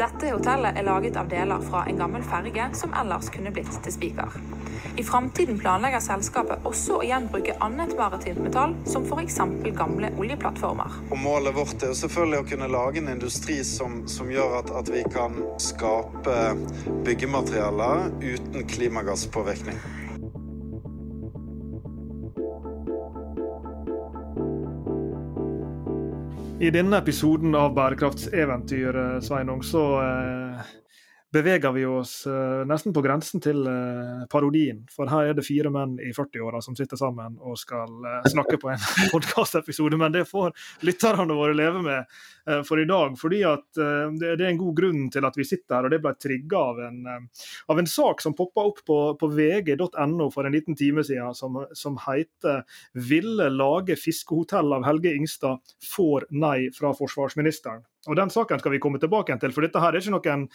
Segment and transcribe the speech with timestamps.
[0.00, 3.92] Dette hotellet er laget av deler fra en gammel ferge som ellers kunne blitt til
[3.92, 4.32] spiker.
[4.96, 9.36] I framtiden planlegger selskapet også å gjenbruke annet maritimt metall, som f.eks.
[9.76, 10.96] gamle oljeplattformer.
[11.10, 14.88] Og Målet vårt er selvfølgelig å kunne lage en industri som, som gjør at, at
[14.88, 16.38] vi kan skape
[17.04, 19.84] byggematerialer uten klimagasspåvirkning.
[26.60, 30.66] I denne episoden av Bærekraftseventyr, eh, Sveinung, så eh,
[31.32, 34.82] beveger vi oss uh, nesten på grensen til uh, parodien.
[34.90, 38.58] For her er det fire menn i 40-åra som sitter sammen og skal uh, snakke
[38.60, 39.98] på en podkastepisode.
[40.00, 40.54] Men det får
[40.86, 42.20] lytterne våre leve med
[42.66, 43.14] for i dag.
[43.20, 46.10] Fordi at det, er en god grunn til at vi sitter her, og det ble
[46.18, 46.80] trigga av,
[47.70, 51.60] av, en sak som poppa opp på, på vg.no for en liten time siden, som,
[51.76, 52.64] som heter
[52.96, 55.60] 'Ville lage fiskehotell av Helge Ingstad
[55.92, 57.84] får nei fra forsvarsministeren'.
[58.08, 60.46] Og Den saken skal vi komme tilbake til, for dette her er ikke noen,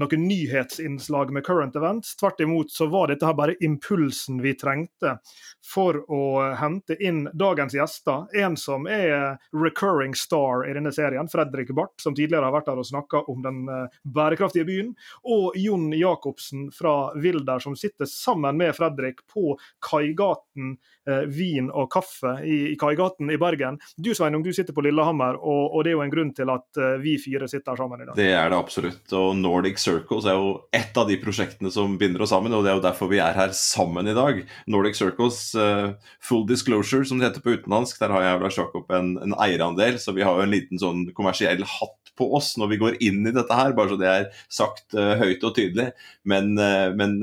[0.00, 2.14] noen nyhetsinnslag med current events.
[2.16, 5.18] Tvert imot så var dette her bare impulsen vi trengte
[5.64, 6.22] for å
[6.56, 8.24] hente inn dagens gjester.
[8.40, 12.80] En som er recurring star i denne serien, Fredrik Barth, som tidligere har vært her
[12.80, 14.94] og snakka om den eh, bærekraftige byen.
[15.28, 21.92] Og Jon Jacobsen fra Wilder, som sitter sammen med Fredrik på Kaigaten eh, vin og
[21.92, 23.76] kaffe i, i Kaigaten i Bergen.
[23.96, 26.80] Du Sveinung, du sitter på Lillehammer, og, og det er jo en grunn til at
[26.80, 28.16] eh, vi fire sitter sammen i dag.
[28.18, 29.02] Det er det absolutt.
[29.16, 32.72] Og Nordic Circles er jo ett av de prosjektene som binder oss sammen, og det
[32.72, 34.40] er jo derfor vi er her sammen i dag.
[34.70, 38.60] Nordic Circles, uh, full disclosure som det heter på utenlandsk, der har jeg og Lars
[38.60, 42.52] Jakob en, en eierandel, så vi har jo en liten sånn kommersiell hatt på oss
[42.60, 45.56] når vi går inn i dette her, bare så det er sagt uh, høyt og
[45.58, 45.90] tydelig.
[46.28, 47.18] Men, uh, men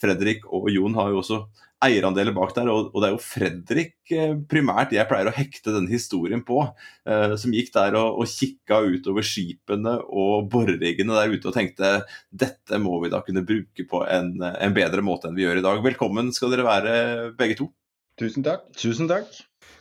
[0.00, 1.44] Fredrik og Jon har jo også
[1.84, 2.70] eierandeler bak der.
[2.72, 6.62] Og, og, det er jo Fredrik eh, primært jeg pleier å hekte denne historien på.
[7.08, 11.92] Eh, som gikk der og, og kikka utover skipene og boreriggene der ute og tenkte
[12.30, 15.66] dette må vi da kunne bruke på en, en bedre måte enn vi gjør i
[15.66, 15.84] dag.
[15.84, 16.96] Velkommen skal dere være
[17.38, 17.70] begge to.
[18.20, 18.68] Tusen takk.
[18.76, 19.32] Tusen takk.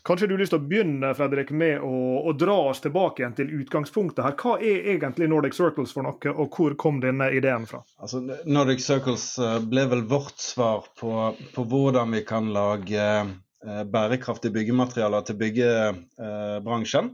[0.09, 3.36] Kanskje du har lyst til å begynne Fredrik, med å, å, dra oss tilbake igjen
[3.38, 4.34] til utgangspunktet her.
[4.42, 7.84] Hva er egentlig Nordic Circles for noe, og hvor kom denne ideen fra?
[8.02, 11.12] Altså, Nordic Circles eh, ble vel vårt svar på,
[11.53, 17.14] på hvordan vi kan lage eh, bærekraftige byggematerialer til byggebransjen.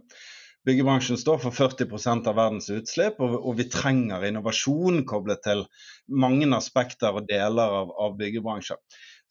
[0.65, 5.67] Byggebransjen står for 40% av verdens utslipp, og, vi trenger innovasjon koblet til
[6.07, 8.79] mange aspekter og deler av, av byggebransjen.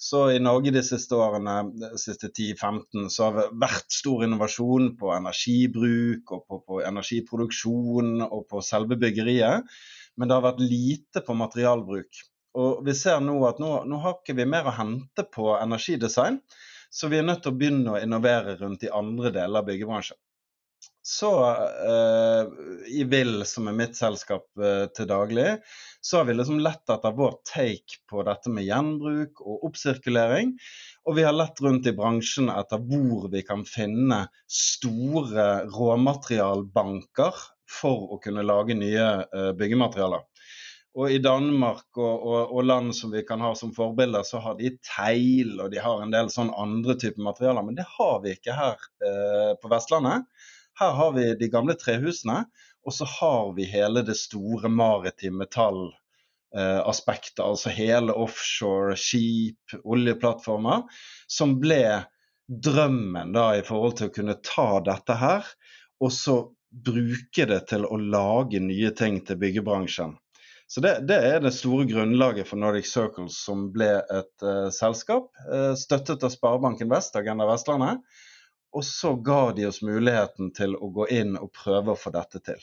[0.05, 4.91] Så i Norge de siste årene, de siste 10-15, så har det vært stor innovasjon
[5.01, 9.65] på energibruk og på, på, energiproduksjon og på selve byggeriet.
[10.21, 12.21] Men det har vært lite på materialbruk.
[12.61, 16.37] Og vi ser nå at nå, nå har ikke vi mer å hente på energidesign.
[16.93, 20.21] Så vi er nødt til å begynne å innovere rundt i andre deler av byggebransjen.
[21.07, 22.47] Så eh,
[22.89, 25.51] i Will, som er mitt selskap eh, til daglig,
[26.01, 30.55] så har vi liksom lett etter vår take på dette med gjenbruk og oppsirkulering.
[31.05, 38.17] Og vi har lett rundt i bransjen etter hvor vi kan finne store råmaterialbanker for
[38.17, 40.25] å kunne lage nye eh, byggematerialer.
[40.95, 44.57] Og i Danmark og, og, og, land som vi kan ha som forbilder, så har
[44.57, 47.69] de teil og de har en del sånn andre typer materialer.
[47.69, 50.25] Men det har vi ikke her eh, på Vestlandet.
[50.81, 52.45] Her har vi de gamle trehusene,
[52.85, 55.87] og så har vi hele det store maritime tall
[56.55, 60.85] aspektet, altså hele offshore, skip, oljeplattformer.
[61.27, 62.05] Som ble
[62.47, 65.49] drømmen da i forhold til å kunne ta dette her,
[65.99, 66.37] og så
[66.75, 70.17] bruke det til å lage nye ting til byggebransjen.
[70.67, 75.29] Så det, det, er det store grunnlaget for Nordic Circles, som ble et uh, selskap
[75.47, 78.01] uh, støttet av Sparebanken Vest, Agenda Vestlandet,
[78.75, 82.43] og så ga de oss muligheten til å gå inn og prøve å få dette
[82.43, 82.63] til.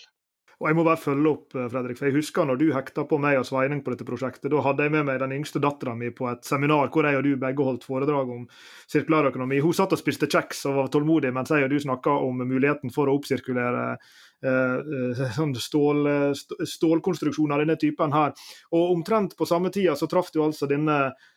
[0.61, 3.17] Og Jeg må bare følge opp, eh, Fredrik, for jeg husker når du hekta på
[3.17, 4.51] meg og Sveining på dette prosjektet.
[4.53, 7.23] Da hadde jeg med meg den yngste dattera mi på et seminar hvor jeg og
[7.25, 8.43] du begge holdt foredrag om
[8.91, 9.57] sirkulærøkonomi.
[9.65, 12.93] Hun satt og spiste kjeks og var tålmodig mens jeg og du snakka om muligheten
[12.93, 14.77] for å oppsirkulere eh,
[15.17, 16.05] eh sånn stål,
[16.37, 18.37] stålkonstruksjoner av denne typen her.
[18.69, 21.29] Og omtrent på samme tida så traff du altså denne eh,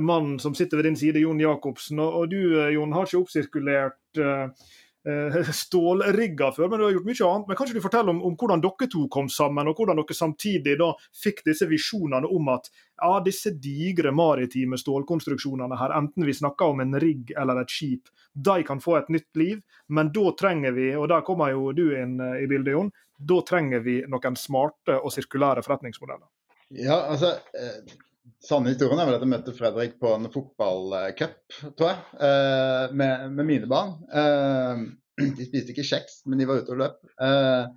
[0.00, 1.98] mannen som sitter ved din side, Jon Jacobsen.
[2.00, 4.68] Og, du, eh, Jon, har ikke oppsirkulert eh,
[5.12, 7.48] eh, stålrigger før, men du har gjort mye annet.
[7.48, 10.78] Men Kanskje du forteller om, om, hvordan dere to kom sammen, og hvordan dere samtidig
[10.80, 16.72] da fikk disse visjonene om at ja, disse digre maritime stålkonstruksjonene her, enten vi snakker
[16.72, 19.60] om en rigg eller et skip, de kan få et nytt liv,
[19.92, 23.82] men da trenger vi, og der kommer jo du inn i bildet, Jon, da trenger
[23.82, 26.28] vi noen smarte og sirkulære forretningsmodeller.
[26.76, 27.38] Ja, altså,
[28.42, 31.36] sanne historien er vel at jeg møtte Fredrik på en fotballcup,
[31.78, 33.94] tror jeg, uh, med, med, mine barn.
[34.12, 34.88] Uh,
[35.38, 36.98] de spiste ikke kjeks, men de var ute og løp.
[37.18, 37.68] Uh,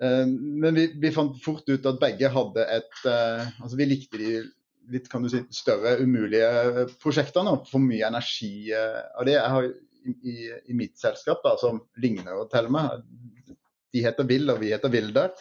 [0.00, 4.30] men vi, vi, fant fort ut at begge hadde et Altså vi likte de
[4.94, 7.52] litt kan du si, større umulige prosjektene.
[7.52, 9.34] og For mye energi av det.
[9.36, 10.36] Jeg har i,
[10.72, 13.04] i mitt selskap, da, som ligner å telle meg,
[13.92, 15.36] de heter Vill og vi heter Vilder.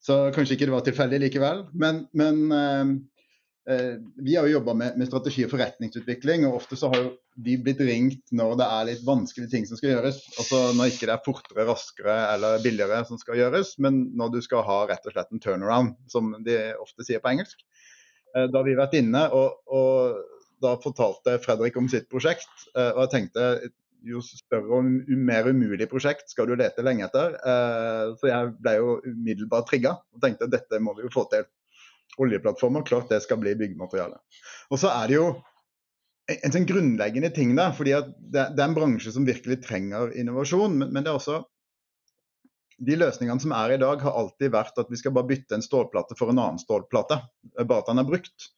[0.00, 1.66] Så kanskje ikke det var tilfeldig likevel.
[1.76, 2.86] Men, men Eh,
[3.62, 7.10] vi har jo jobba med, med, strategi og forretningsutvikling, og ofte så har jo
[7.46, 10.18] de blitt ringt når det er litt vanskelige ting som skal gjøres.
[10.34, 14.40] Altså Når ikke det er fortere, raskere eller billigere som skal gjøres, men når du
[14.44, 17.62] skal ha rett og slett en turnaround, som de ofte sier på engelsk.
[18.34, 20.18] Eh, da har vi vært inne, og, og
[20.62, 22.50] da fortalte Fredrik om sitt prosjekt.
[22.74, 23.48] Eh, og jeg tenkte
[24.02, 27.36] jo større og mer umulig prosjekt skal du lete lenge etter.
[28.18, 31.44] Så jeg ble jo umiddelbart trigga og tenkte dette må vi jo få til
[32.20, 34.18] oljeplattformer, klart det skal bli byggemateriale.
[34.70, 35.26] Og så er det jo
[36.30, 37.94] en, sånn grunnleggende ting der, fordi
[38.32, 40.78] det, er en bransje som virkelig trenger innovasjon.
[40.78, 41.42] Men, men, det er også
[42.82, 45.64] De løsningene som er i dag, har alltid vært at vi skal bare bytte en
[45.64, 47.20] stålplate for en annen stålplate,
[47.60, 48.48] bare at den er brukt.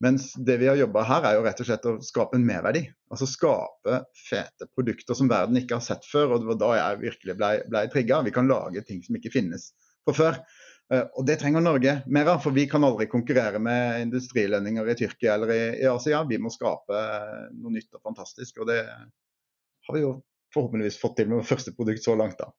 [0.00, 2.84] Mens det vi har jobba her, er jo rett og slett å skape en merverdi.
[3.10, 3.96] Altså skape
[4.28, 6.36] fete produkter som verden ikke har sett før.
[6.36, 8.20] Og det var da jeg virkelig ble, ble trigga.
[8.22, 9.72] Vi kan lage ting som ikke finnes
[10.06, 10.38] fra før.
[10.94, 14.96] Eh, og det trenger Norge mer av, for vi kan aldri konkurrere med industrilønninger i
[14.98, 16.22] Tyrkia eller i, Asia.
[16.28, 17.02] Vi må skape
[17.58, 18.62] noe nytt og fantastisk.
[18.62, 20.14] Og det har vi jo
[20.54, 22.40] forhåpentligvis fått til med vårt første produkt så langt.
[22.40, 22.52] da.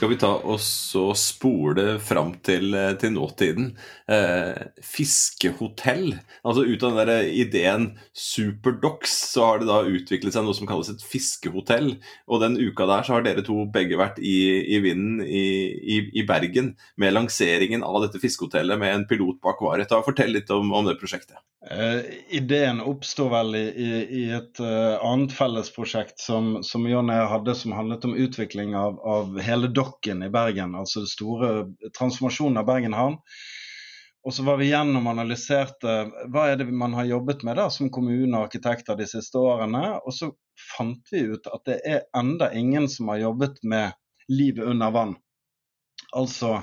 [0.00, 0.62] Skal vi ta og
[0.96, 3.66] og spole fram til, eh, til nåtiden?
[4.08, 6.14] Eh, fiskehotell.
[6.42, 10.66] Altså Ut av den der ideen Superdox så har det da utviklet seg noe som
[10.66, 11.98] kalles et fiskehotell.
[12.32, 16.00] Og den uka der så har dere to begge vært i, i vinden i, i,
[16.16, 19.92] i, Bergen med lanseringen av dette fiskehotellet med en pilot på akvariet.
[19.92, 21.36] Fortell litt om, om det prosjektet.
[21.70, 22.00] Eh,
[22.30, 28.14] ideen oppsto vel i, et uh, annet fellesprosjekt som, som Jonny hadde, som handlet om
[28.16, 30.76] utvikling av, av, hele dokken i Bergen.
[30.78, 31.50] Altså den store
[31.96, 33.18] transformasjonen av Bergen havn.
[34.24, 35.92] Og så var vi gjennom og analyserte
[36.28, 39.96] hva er det man har jobbet med da, som kommune og arkitekter de siste årene.
[40.04, 40.28] Og så
[40.76, 43.96] fant vi ut at det er enda ingen som har jobbet med
[44.28, 45.16] livet under vann.
[46.16, 46.60] Altså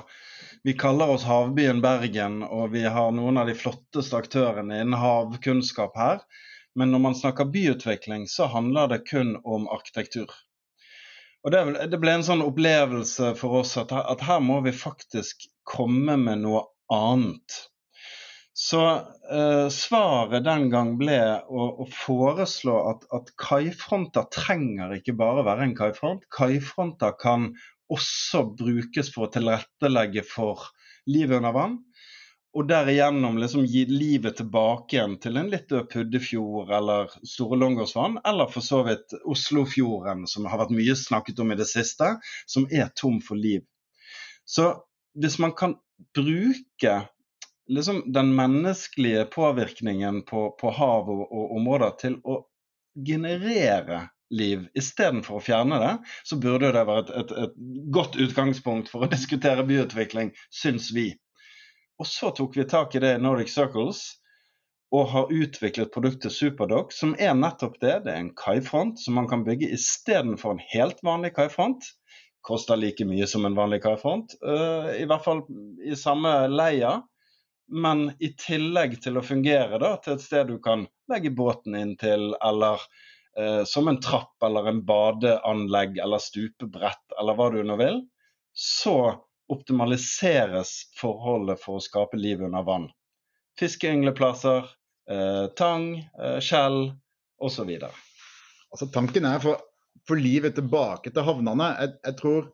[0.62, 5.98] vi kaller oss Havbyen Bergen, og vi har noen av de flotteste aktørene innen havkunnskap
[5.98, 6.22] her.
[6.78, 10.30] Men når man snakker byutvikling, så handler det kun om arkitektur.
[11.46, 11.60] Og Det,
[11.92, 16.42] det ble en sånn opplevelse for oss at, at, her må vi faktisk komme med
[16.42, 17.58] noe annet.
[18.58, 25.46] Så eh, svaret den gang ble å, å foreslå at, at kaifronter trenger ikke bare
[25.46, 26.26] være en kaifront.
[26.34, 27.52] Kaifronter kan
[27.92, 30.66] også brukes for å tilrettelegge for
[31.08, 31.78] livet under vann.
[32.58, 38.16] Og derigjennom liksom gi livet tilbake igjen til en litt død Puddefjord eller Store Långårdsvann,
[38.26, 42.16] eller for så vidt Oslofjorden, som har vært mye snakket om i det siste,
[42.50, 43.62] som er tom for liv.
[44.42, 44.72] Så
[45.14, 45.76] hvis man kan
[46.16, 46.96] bruke
[47.68, 52.40] liksom den menneskelige påvirkningen på, på hav og, og områder til å
[53.06, 55.94] generere liv istedenfor å fjerne det,
[56.26, 57.56] så burde det være et, et, et,
[57.94, 61.12] godt utgangspunkt for å diskutere byutvikling, syns vi.
[61.98, 64.02] Og så tok vi tak i det i Nordic Circles
[64.94, 67.94] og har utviklet produktet Superdoc, som er nettopp det.
[68.06, 71.84] Det er en kaifront som man kan bygge istedenfor en helt vanlig kaifront.
[72.46, 75.42] Koster like mye som en vanlig kaifront, uh, i hvert fall
[75.84, 77.00] i samme leia.
[77.68, 81.98] Men i tillegg til å fungere da, til et sted du kan legge båten inn
[82.00, 82.80] til, eller
[83.36, 88.00] eh, som en trapp eller en badeanlegg eller stupebrett eller hva du nå vil,
[88.56, 88.96] så
[89.52, 92.88] optimaliseres forholdet for å skape liv under vann.
[93.58, 94.68] Fiskeyngleplasser,
[95.10, 96.92] eh, tang, eh, skjell
[97.40, 97.72] osv.
[98.70, 99.64] Altså, tanken er for,
[100.06, 101.72] for livet tilbake til havnene.
[101.80, 102.46] Jeg, jeg, tror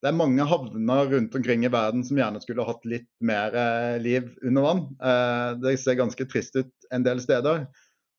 [0.00, 4.00] det er mange havner rundt omkring i verden som gjerne skulle hatt litt mer eh,
[4.02, 4.84] liv under vann.
[4.96, 7.66] Eh, det ser ganske trist ut en del steder.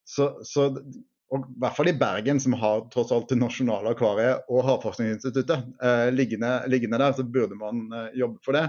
[0.07, 0.69] Så, så
[1.31, 5.83] og i hvert fall i Bergen, som har tross alt det nasjonale akvariet og Havforskningsinstituttet
[5.83, 8.65] eh, liggende, liggende, der, så burde man eh, jobbe for det.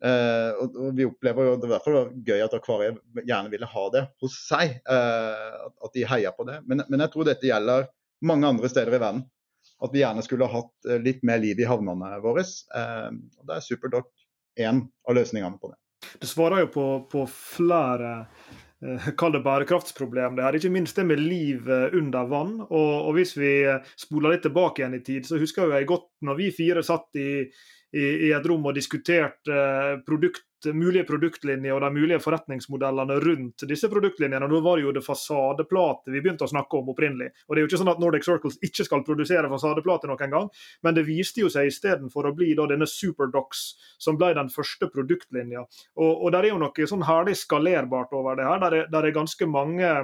[0.00, 3.68] Eh, og, og, Vi opplever jo det i hvert fall gøy at akvariet gjerne ville
[3.68, 4.78] ha det hos seg.
[4.80, 6.62] Eh, at de heier på det.
[6.64, 7.90] Men, men, jeg tror dette gjelder
[8.24, 9.26] mange andre steder i verden.
[9.80, 12.46] At vi gjerne skulle hatt eh, litt mer liv i havnene våre.
[12.80, 14.08] Eh, og Da er Superdoc
[14.60, 15.78] én av løsningene på det.
[16.16, 18.24] Du svarer jo på, på flere
[19.20, 20.36] kall det bærekraftsproblem.
[20.36, 22.54] Det her, ikke minst det med liv eh, under vann.
[22.68, 26.08] Og, og, Hvis vi eh, spoler litt tilbake igjen i tid, så husker jeg godt
[26.26, 27.30] når vi fire satt i,
[27.92, 33.88] i, i et rom og diskuterte produkt mulige produktlinjer og de mulige forretningsmodellene rundt disse
[33.92, 34.48] produktlinjene.
[34.50, 37.30] Da var det jo det fasadeplate vi begynte å snakke om opprinnelig.
[37.48, 40.50] Og Det er jo ikke sånn at Nordic Circles ikke skal produsere fasadeplate noen gang,
[40.82, 43.64] men det viste jo seg istedenfor å bli da denne Superdox,
[43.98, 45.64] som ble den første produktlinja.
[45.96, 48.62] Og, og der er jo noe sånn herlig skalerbart over det her.
[48.64, 49.94] Der er, der er ganske mange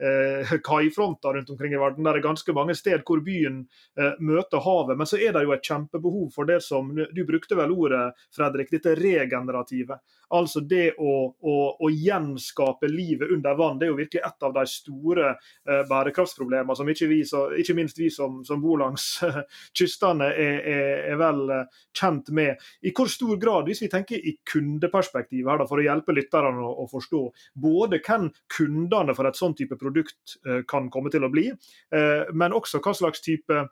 [0.00, 2.04] eh, kaifronter rundt omkring i verden.
[2.04, 3.62] Der er ganske mange steder hvor byen
[3.98, 4.98] eh, møter havet.
[4.98, 8.70] Men så er det jo et kjempebehov for det som Du brukte vel ordet, Fredrik,
[8.72, 10.00] dette regenerative.
[10.30, 13.80] Altså det å, å, å, gjenskape livet under vann.
[13.80, 17.74] Det er jo virkelig et av de store eh, bærekraftsproblemene som ikke, vi, så, ikke,
[17.74, 19.40] minst vi som, som bor langs eh,
[19.76, 22.62] kystene er, er, er, vel eh, kjent med.
[22.86, 26.62] I hvor stor grad, hvis vi tenker i kundeperspektiv her da, for å hjelpe lytterne
[26.62, 27.24] å, å forstå,
[27.66, 32.30] både hvem kundene for et sånn type produkt eh, kan komme til å bli, eh,
[32.32, 33.64] men også hva slags type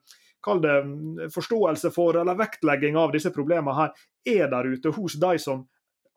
[0.45, 3.93] kall det mm, forståelse for eller vektlegging av disse problemene her
[4.29, 5.67] er der ute hos de som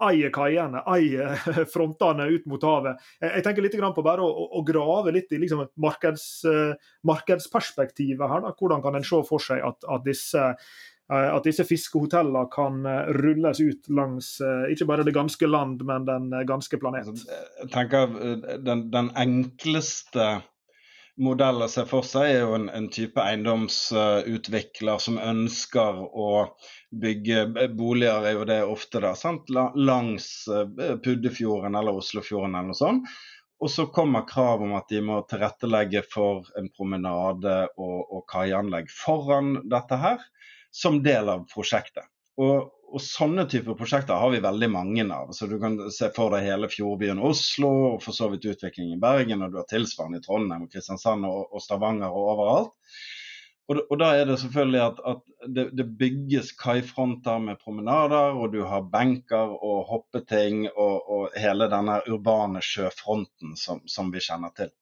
[0.01, 1.35] eier kaiene, eier
[1.73, 3.01] frontene ut mot havet.
[3.21, 8.45] Jeg tenker litt på bare å, grave litt i liksom markeds, eh, markedsperspektivet her.
[8.45, 8.53] Da.
[8.57, 10.55] Hvordan kan en se for seg at, at disse eh,
[11.11, 14.33] at disse fiskehotellene kan eh, rulles ut langs
[14.71, 17.11] ikke bare det ganske land, men den ganske planet.
[17.11, 18.15] Altså, jeg tenker
[18.63, 20.41] Den, den enkleste
[21.21, 26.29] modellen å se for seg er jo en, en type eiendomsutvikler som ønsker å
[27.03, 29.51] bygge boliger, er jo det ofte da, sant?
[29.51, 33.13] langs eh, Puddefjorden eller Oslofjorden eller noe sånt.
[33.61, 38.89] Og så kommer krav om at de må tilrettelegge for en promenade og, og kaianlegg
[38.89, 40.23] foran dette her,
[40.71, 42.07] som del av prosjektet.
[42.41, 45.31] Og, og sånne typer prosjekter har vi veldig mange av.
[45.35, 48.99] Så Du kan se for deg hele fjordbyen Oslo, og for så vidt utvikling i
[49.01, 52.77] Bergen, og du har tilsvarende i Trondheim, og Kristiansand og, og Stavanger og overalt.
[53.71, 58.51] Og, og, da er det selvfølgelig at, at det, det, bygges kaifronter med promenader, og
[58.55, 64.51] du har benker og hoppeting og, og hele denne urbane sjøfronten som, som vi kjenner
[64.57, 64.73] til.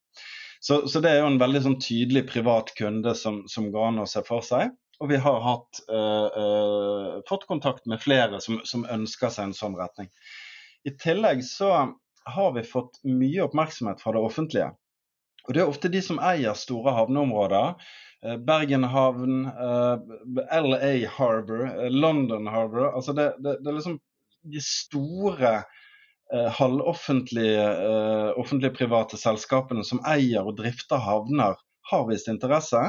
[0.60, 4.01] Så, så, det er jo en veldig sånn tydelig privat kunde som, som går an
[4.03, 4.74] å se for seg.
[5.00, 9.56] Og vi har hatt, uh, uh, fått kontakt med flere som, som, ønsker seg en
[9.56, 10.10] sånn retning.
[10.88, 11.72] I tillegg så
[12.29, 14.74] har vi fått mye oppmerksomhet fra det offentlige.
[15.48, 17.79] Og det er ofte de som eier store havneområder.
[18.25, 22.91] Uh, Bergen havn, LA Harbour, London Harbour.
[22.91, 24.00] Altså det, det, det er liksom
[24.50, 25.60] de store
[26.29, 27.63] halvoffentlige
[28.38, 31.56] offentlig-private selskapene som eier og drifter havner
[31.89, 32.81] har vist interesse.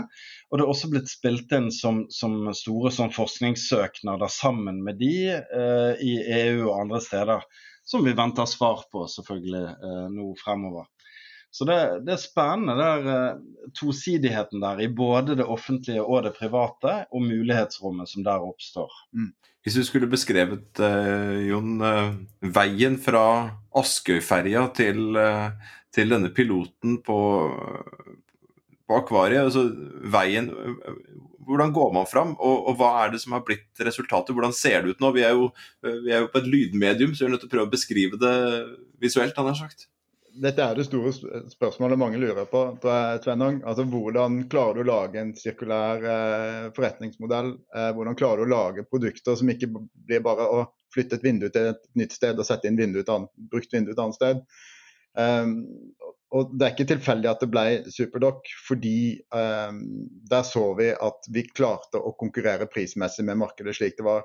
[0.50, 5.14] Og det er også blitt spilt inn som, som store som forskningssøknader sammen med de
[5.34, 7.44] eh, i EU og andre steder,
[7.86, 10.88] som vi venter svar på selvfølgelig eh, nå fremover.
[11.50, 11.76] Så det,
[12.06, 17.04] det er spennende, det er eh, tosidigheten der i både det offentlige og det private,
[17.10, 18.92] og mulighetsrommet som der oppstår.
[19.16, 19.32] Mm.
[19.60, 23.24] Hvis du skulle beskrevet, eh, Jon, uh, veien fra
[23.76, 25.50] Askøyferja til, uh,
[25.92, 27.18] til denne piloten på,
[28.90, 29.44] på akvariet.
[29.46, 29.68] altså
[30.10, 30.50] veien,
[31.50, 34.34] Hvordan går man fram, og, og, hva er det som har blitt resultatet?
[34.36, 35.12] Hvordan ser det ut nå?
[35.16, 35.48] Vi er jo,
[35.82, 38.20] vi er jo på et lydmedium, så vi er nødt til å prøve å beskrive
[38.20, 38.36] det
[39.02, 39.34] visuelt.
[39.38, 39.88] han har sagt.
[40.40, 41.10] Dette er det store
[41.50, 42.62] spørsmålet mange lurer på.
[43.24, 43.62] Tvennong.
[43.66, 47.50] Altså, hvordan klarer du å lage en sirkulær eh, forretningsmodell?
[47.74, 50.62] Eh, hvordan klarer du å lage produkter som ikke blir bare å
[50.94, 53.90] flytte et vindu til et nytt sted og sette inn vindu et annet, brukt vindu
[53.94, 54.44] et annet sted?
[55.18, 55.56] Um,
[56.30, 59.78] og Det er ikke tilfeldig at det ble Superdoc, fordi eh,
[60.30, 64.22] der så vi at vi klarte å konkurrere prismessig med markedet slik det var,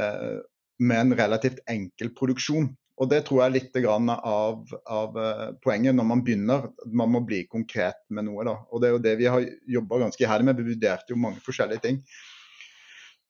[0.00, 0.40] eh,
[0.80, 2.70] med en relativt enkel produksjon.
[3.02, 6.68] Og Det tror jeg er litt av, av uh, poenget når man begynner.
[6.86, 8.44] Man må bli konkret med noe.
[8.46, 8.54] da.
[8.70, 10.60] Og Det er jo det vi har jobba ganske iherdig med.
[10.60, 11.98] Vi vurderte jo mange forskjellige ting.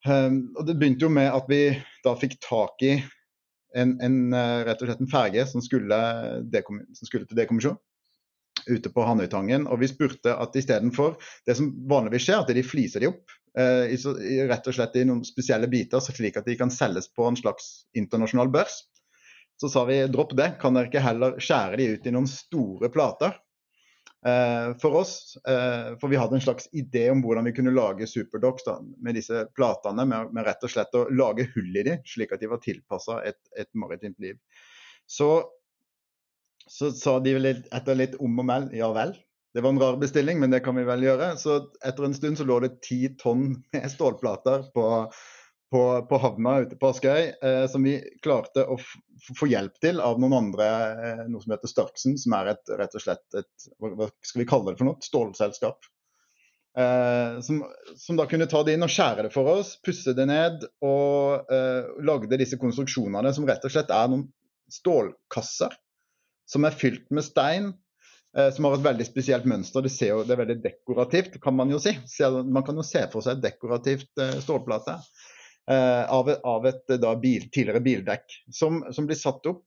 [0.05, 1.63] Um, og Det begynte jo med at vi
[2.05, 2.93] da fikk tak i
[3.73, 6.01] en, en, uh, rett og slett en ferge som skulle,
[6.53, 7.81] som skulle til dekommisjon
[8.69, 9.69] ute på Hanøytangen.
[9.69, 11.17] Og vi spurte at istedenfor
[11.47, 13.95] det som vanligvis skjer, at de fliser de opp eh,
[14.51, 17.87] rett og slett i noen spesielle biter, slik at de kan selges på en slags
[17.97, 18.83] internasjonal børs.
[19.61, 22.91] Så sa vi dropp det, kan dere ikke heller skjære de ut i noen store
[22.93, 23.37] plater?
[24.27, 28.07] Eh, for oss, eh, for vi hadde en slags idé om hvordan vi kunne lage
[28.09, 28.65] Superdocs
[29.05, 32.49] med disse platene, med, rett og slett å lage hull i de, slik at de
[32.49, 34.41] var tilpassa et, et maritimt liv.
[35.07, 35.29] Så
[36.71, 39.15] så sa de litt, etter litt om og mell ja vel.
[39.55, 41.35] Det var en rar bestilling, men det kan vi vel gjøre.
[41.39, 44.87] Så etter en stund så lå det ti tonn med stålplater på,
[45.71, 48.79] på, på havna ute på Askøy, eh, som vi klarte å
[49.39, 50.71] få hjelp til av noen andre,
[51.07, 54.49] eh, noe som heter Starksen, som er et, rett og slett et hva skal vi
[54.51, 55.87] kalle det for noe, stålselskap.
[56.75, 57.63] Eh, som,
[57.95, 61.47] som, da kunne ta det inn og skjære det for oss, pusse det ned og
[61.55, 64.27] eh, lagde disse konstruksjonene som rett og slett er noen
[64.75, 65.79] stålkasser
[66.51, 67.73] som er fylt med stein.
[68.37, 69.85] Eh, som har et veldig spesielt mønster.
[69.85, 71.95] Det, jo, det, er veldig dekorativt, kan man jo si.
[72.25, 74.97] Man kan jo se for seg et dekorativt eh, stålplate
[75.71, 79.65] eh, av, av, et da, bil, tidligere bildekk, som, som blir satt opp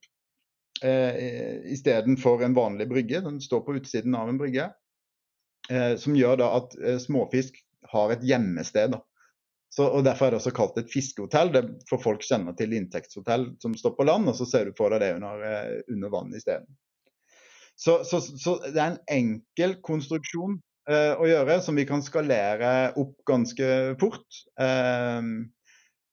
[0.83, 3.23] eh, istedenfor en vanlig brygge.
[3.23, 4.71] Den står på utsiden av en brygge.
[5.69, 7.59] Eh, som gjør da at eh, småfisk
[7.91, 8.95] har et gjemmested.
[8.95, 9.03] da.
[9.73, 11.51] Så, og Derfor er det også kalt et fiskehotell.
[11.53, 14.93] Det, for folk kjenner til inntektshotell som står på land, og så ser du for
[14.93, 16.69] deg det under, eh, under vann isteden.
[17.77, 20.55] Så, så, så, det er en enkel konstruksjon
[20.89, 23.69] eh, å gjøre, som vi kan skalere opp ganske
[24.01, 24.41] fort.
[24.57, 25.21] Eh,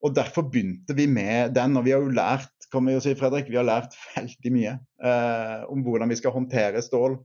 [0.05, 1.79] og Derfor begynte vi med den.
[1.79, 4.75] Og vi har jo lært kan vi jo si, Fredrik, vi har lært veldig mye
[5.07, 7.19] eh, om hvordan vi skal håndtere stål.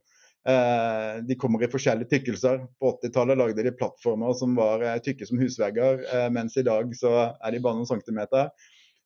[0.49, 2.63] Eh, de kommer i forskjellige tykkelser.
[2.79, 6.93] På 80-tallet lagde de plattformer som var eh, tykke som husvegger, eh, mens i dag
[6.97, 8.49] så er de bare noen centimeter.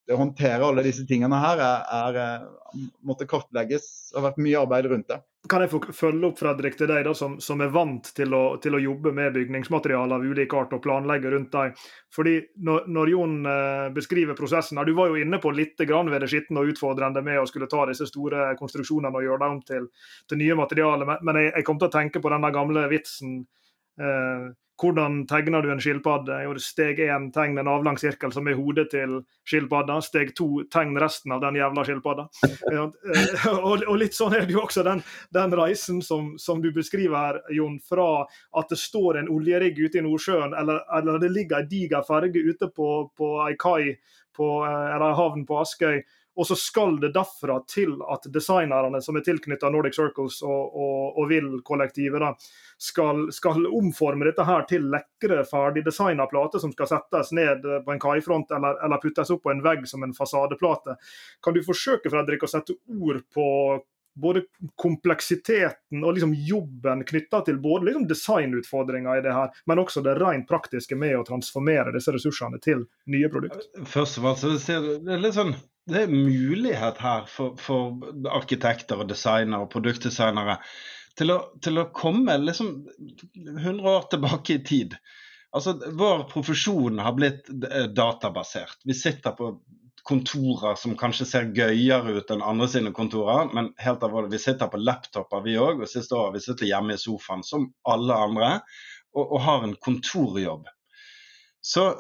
[0.08, 2.48] Det å håndtere alle disse tingene her er, er,
[3.08, 3.88] måtte kartlegges.
[4.12, 5.20] Det har vært mye arbeid rundt det.
[5.50, 8.56] Kan jeg få følge opp Fredrik, til deg da, som, som er vant til å,
[8.64, 11.82] til å, jobbe med bygningsmaterialer av ulik art og planlegge rundt deg.
[12.16, 16.24] Fordi Når, når Jon eh, beskriver prosessen, Du var jo inne på litt grann ved
[16.24, 19.90] det skitne og utfordrende med å skulle ta disse store konstruksjonene og gjøre dem til,
[20.30, 23.42] til nye materialer, men jeg, jeg, kom til å tenke på denne gamle vitsen.
[24.00, 24.48] Eh,
[24.82, 26.40] hvordan tegner du en skilpadde?
[26.62, 30.00] Steg én, tegn en avlang sirkel som er hodet til skilpadda.
[30.02, 32.28] Steg to, tegn resten av den jævla skilpadda.
[32.74, 35.02] Eh, og, og, litt sånn er det jo også den,
[35.36, 38.24] den reisen som, som, du beskriver her, Jon, fra
[38.58, 42.42] at det står en oljerigg ute i Nordsjøen, eller, eller det ligger en diger ferge
[42.42, 43.94] ute på, på ei kai
[44.34, 46.02] på, eller eller havn på Askøy
[46.36, 51.20] og så skal det derfra til at designerne som er tilknyttet Nordic Circles og, og,
[51.22, 52.26] og VIL-kollektivet,
[52.82, 58.02] skal, skal, omforme dette her til lekre, ferdigdesigna plater som skal settes ned på en
[58.02, 60.98] kaifront eller, eller, puttes opp på en vegg som en fasadeplate.
[61.44, 63.48] Kan du forsøke Fredrik, å sette ord på
[64.14, 64.44] både
[64.78, 70.18] kompleksiteten og liksom jobben knytta til både liksom designutfordringer i det her, men også det
[70.22, 73.66] rent praktiske med å transformere disse ressursene til nye produkter?
[73.90, 75.56] Først og fremst, det er litt sånn
[75.90, 77.98] det er mulighet her for, for
[78.32, 80.58] arkitekter og designere og produktdesignere
[81.20, 82.72] til å, til å, komme liksom
[83.36, 84.96] 100 år tilbake i tid.
[85.54, 88.80] Altså, Vår profesjon har blitt eh, databasert.
[88.88, 89.52] Vi sitter på
[90.04, 94.72] kontorer som kanskje ser gøyere ut enn andre sine kontorer, men helt alvorlig, vi sitter
[94.72, 95.84] på laptoper vi òg.
[95.84, 98.50] Og siste året vi sitter hjemme i sofaen som alle andre
[99.14, 100.66] og, og har en kontorjobb.
[101.66, 101.96] Så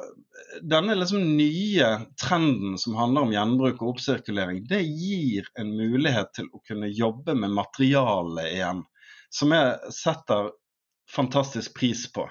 [0.61, 6.49] denne liksom nye trenden som handler om gjenbruk og oppsirkulering, det gir en mulighet til
[6.51, 8.81] å kunne jobbe med materialet igjen,
[9.31, 10.51] som jeg setter
[11.15, 12.27] fantastisk pris på.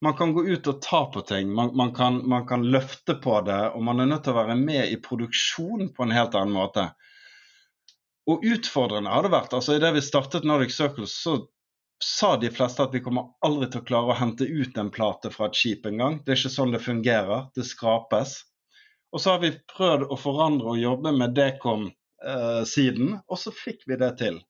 [0.00, 3.42] Man kan gå ut og ta på ting, man, man, kan, man kan løfte på
[3.44, 6.56] det, og man er nødt til å være med i produksjon på en helt annen
[6.56, 6.88] måte.
[8.24, 9.52] Og utfordrende har det vært.
[9.52, 11.42] altså Idet vi startet Nordic Circles, så
[12.02, 15.30] sa de fleste at vi kommer aldri til å klare å hente ut en plate
[15.34, 16.20] fra et skip engang.
[16.24, 17.46] Det er ikke sånn det fungerer.
[17.54, 18.40] Det skrapes.
[19.14, 23.86] Og så har vi prøvd å forandre og jobbe med Dekom-siden, eh, og så fikk
[23.86, 24.40] vi det til.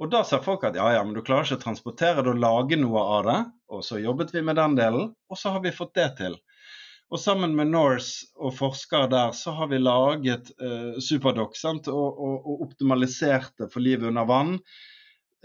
[0.00, 2.40] Og da sa folk at ja, ja, men du klarer ikke å transportere det og
[2.40, 3.40] lage noe av det.
[3.74, 6.38] Og så jobbet vi med den delen, og så har vi fått det til.
[7.10, 12.46] Og sammen med Norse og forskere der, så har vi laget eh, Superdoc og, og,
[12.46, 14.54] og optimalisert det for livet under vann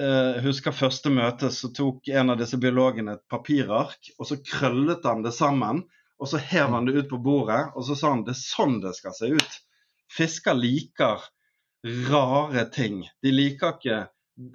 [0.02, 5.06] eh, husker første møte, så tok en av disse biologene et papirark, og så krøllet
[5.08, 5.86] han det sammen.
[6.16, 8.78] Og så hev han det ut på bordet, og så sa han det er sånn
[8.84, 9.58] det skal se ut.
[10.16, 11.26] Fisker liker
[12.10, 13.04] rare ting.
[13.22, 14.04] De liker ikke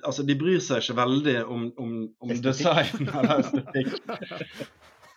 [0.05, 3.94] Altså, de bryr seg ikke veldig om, om, om design eller estetikk.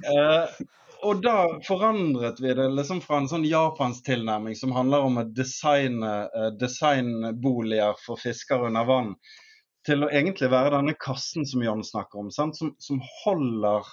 [0.08, 0.62] eh,
[1.04, 1.36] og da
[1.68, 6.48] forandret vi det liksom fra en sånn japansk tilnærming som handler om å designe eh,
[6.62, 9.12] designboliger for fiskere under vann,
[9.88, 13.88] til å egentlig være denne kassen som Jan snakker om, som, som, holder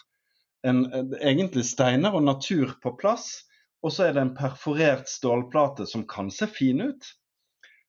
[0.66, 0.84] en,
[1.18, 3.46] egentlig steiner og natur på plass.
[3.80, 7.06] Og så er det en perforert stålplate som kan se fin ut,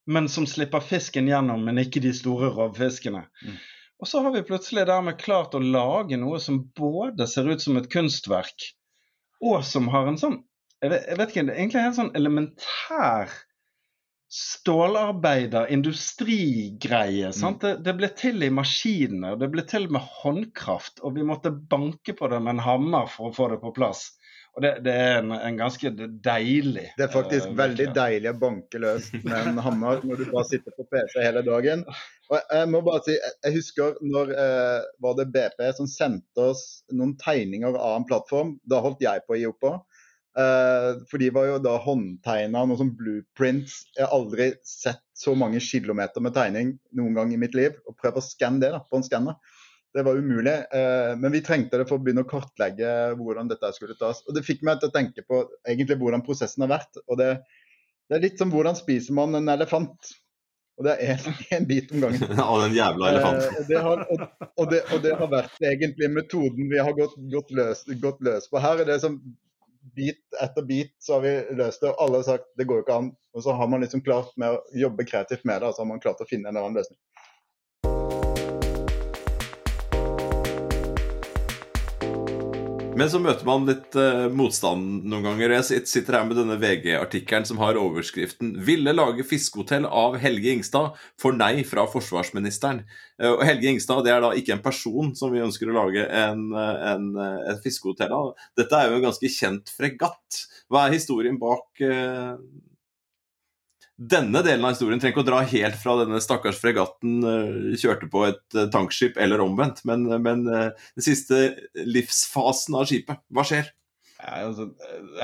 [0.07, 3.25] men som slipper fisken gjennom, men ikke de store rovfiskene.
[3.43, 3.57] Mm.
[4.01, 7.77] Og så har vi plutselig dermed klart å lage noe som både ser ut som
[7.77, 8.71] et kunstverk,
[9.43, 10.39] og som har en sånn
[10.81, 13.33] jeg vet, jeg vet ikke, egentlig en helt sånn elementær
[14.31, 17.31] stålarbeider, industrigreie.
[17.43, 17.57] Mm.
[17.59, 22.15] Det, det, ble til i maskiner, det ble til med håndkraft, og vi måtte banke
[22.15, 24.07] på det med en hammer for å få det på plass.
[24.55, 28.39] Og det, det er en, en, ganske deilig Det er faktisk uh, veldig deilig å
[28.39, 31.85] banke løs med en hammer når du bare sitter på PC hele dagen.
[32.27, 36.65] Og jeg må bare si, jeg husker når uh, var det BP som sendte oss
[36.91, 38.57] noen tegninger av en plattform.
[38.67, 39.73] Da holdt jeg på å gi opp på.
[40.31, 43.81] Uh, for de var jo da håndtegna, noe som blueprints.
[43.97, 47.75] Jeg har aldri sett så mange kilometer med tegning noen gang i mitt liv.
[47.87, 49.57] Og prøv å skanne det da, på en skanner.
[49.91, 50.55] Det var umulig.
[50.71, 54.23] Uh, men vi trengte det for å begynne å kartlegge hvordan dette skulle tas.
[54.27, 57.03] Og det fikk meg til å tenke på egentlig hvordan prosessen har vært.
[57.09, 57.33] Og det,
[58.07, 60.15] det er litt som hvordan spiser man en elefant.
[60.79, 62.39] Og det er en bit om gangen.
[62.47, 63.51] Av den jævla elefanten.
[63.51, 66.95] Uh, og, det har, og, og, det, og, det har, vært egentlig metoden vi har
[66.97, 68.63] gått, gått, løs, gått løs på.
[68.63, 69.19] Her er det som
[69.95, 71.91] bit etter bit så har vi løst det.
[71.91, 73.11] og Alle har sagt det går jo ikke an.
[73.33, 76.01] Og så har man liksom klart med å jobbe kreativt med det, så har man
[76.03, 76.99] klart å finne en annen løsning.
[83.01, 85.55] Men så møter man litt uh, motstand noen ganger.
[85.55, 90.99] Jeg sitter her med denne VG-artikkelen som har overskriften 'Ville lage fiskehotell av Helge Ingstad.
[91.17, 92.83] Får nei fra forsvarsministeren'.
[93.17, 96.05] Uh, og Helge Ingstad det er da ikke en person som vi ønsker å lage
[96.05, 97.09] en, en,
[97.49, 98.35] et fiskehotell av.
[98.61, 100.43] Dette er jo en ganske kjent fregatt.
[100.69, 102.37] Hva er historien bak uh,
[104.01, 108.09] denne delen av historien trenger ikke å dra helt fra denne stakkars fregatten uh, kjørte
[108.11, 111.43] på et uh, tankskip, eller omvendt, men, men uh, den siste
[111.85, 113.21] livsfasen av skipet.
[113.29, 113.69] Hva skjer?
[114.21, 114.69] Ja, altså,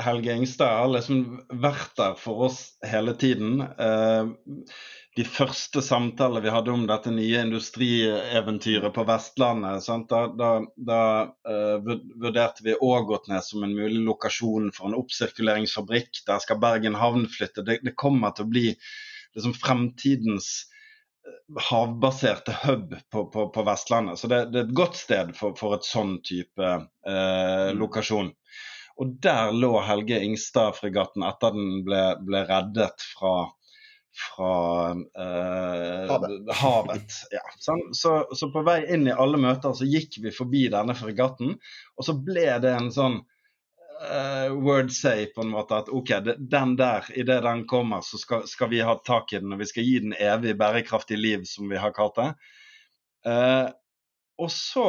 [0.02, 3.60] Helge Engstad har liksom vært der for oss hele tiden.
[5.18, 10.12] De første samtalene vi hadde om dette nye industrieventyret på Vestlandet, sant?
[10.12, 11.00] da, da, da
[12.22, 16.22] vurderte vi Ågotnes som en mulig lokasjon for en oppsirkuleringsfabrikk.
[16.28, 17.66] Der skal Bergen havn flytte.
[17.66, 18.66] Det, det kommer til å bli
[19.34, 20.52] liksom fremtidens
[21.66, 24.18] havbaserte hub på, på, på Vestlandet.
[24.18, 27.78] Så det, det, er et godt sted for, for et sånn type eh, mm.
[27.80, 28.30] lokasjon.
[28.98, 33.48] Og der lå Helge Ingstad-fregatten etter den ble, ble reddet fra,
[34.18, 36.52] fra eh, havet.
[36.62, 37.18] havet.
[37.30, 37.42] Ja.
[37.58, 41.56] Så, så, så, på vei inn i alle møter så gikk vi forbi denne fregatten,
[41.96, 43.20] og så ble det en sånn
[44.02, 48.46] uh, word say på en måte at OK, den der, idet den kommer, så skal,
[48.50, 51.70] skal, vi ha tak i den, og vi skal gi den evig bærekraftig liv, som
[51.70, 52.30] vi har kalt det.
[53.26, 53.68] Uh,
[54.38, 54.88] og så,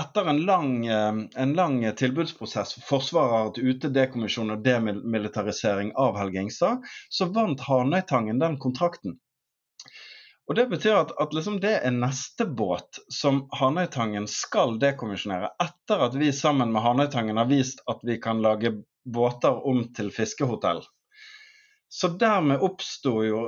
[0.00, 6.18] etter en lang, uh, en lang tilbudsprosess, for forsvarer hatt ute dekommisjon og demilitarisering av
[6.20, 9.18] Helge Ingstad, så vant Hanøytangen den kontrakten.
[10.48, 16.04] Og Det betyr at, at liksom det er neste båt som Hanøytangen skal dekommisjonere, etter
[16.06, 18.72] at vi sammen med Hanøytangen har vist at vi kan lage
[19.04, 20.80] båter om til fiskehotell.
[21.88, 23.42] Så dermed oppsto jo,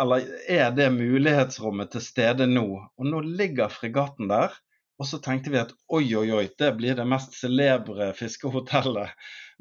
[0.00, 2.66] eller er det mulighetsrommet til stede nå.
[2.98, 4.54] Og nå ligger fregatten der.
[5.00, 9.10] Og så tenkte vi at oi, oi, oi, det blir det mest celebre fiskehotellet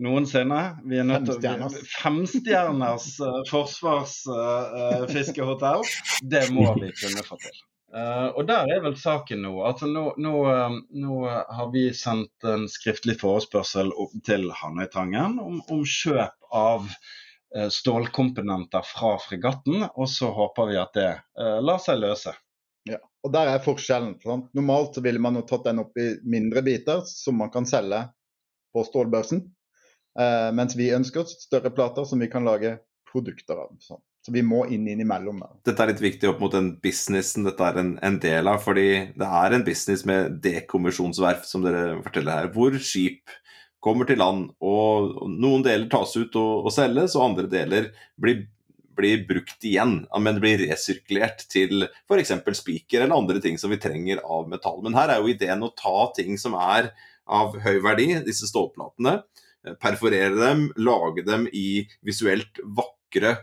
[0.04, 0.78] noensinne.
[0.90, 1.42] Vi er nødt til
[2.02, 5.82] Femstjerners uh, forsvarsfiskehotell.
[5.82, 5.88] Uh,
[6.30, 7.52] det må vi kunne få til.
[7.94, 9.64] Uh, og der er vel saken nå.
[9.66, 10.34] Altså nå, nå,
[11.02, 13.92] nå har vi sendt en skriftlig forespørsel
[14.26, 16.82] til Hanøytangen om, om kjøp av
[17.70, 21.22] stålkomponenter fra fregatten, og så håper vi at det
[21.62, 22.34] lar seg løse.
[23.24, 24.18] Og Der er forskjellen.
[24.24, 24.50] Sant?
[24.54, 28.02] Normalt ville man jo tatt den opp i mindre biter som man kan selge
[28.74, 29.46] på stålbørsen.
[30.20, 32.76] Eh, mens vi ønsker større plater som vi kan lage
[33.10, 33.72] produkter av.
[33.80, 34.04] Sant?
[34.24, 35.42] Så vi må inn innimellom.
[35.68, 38.62] Dette er litt viktig opp mot den businessen dette er en, en, del av.
[38.64, 38.88] fordi
[39.20, 43.34] det er en business med dekommisjonsverft, som dere forteller her, hvor skip
[43.84, 48.46] kommer til land, og noen deler tas ut og, og selges, og andre deler blir
[48.98, 52.34] blir brukt igjen, men blir resirkulert til f.eks.
[52.60, 54.82] spiker eller andre ting som vi trenger av metall.
[54.86, 56.92] Men her er jo ideen å ta ting som er
[57.24, 59.22] av høy verdi, disse stålplatene,
[59.82, 63.38] perforere dem, lage dem i visuelt vakre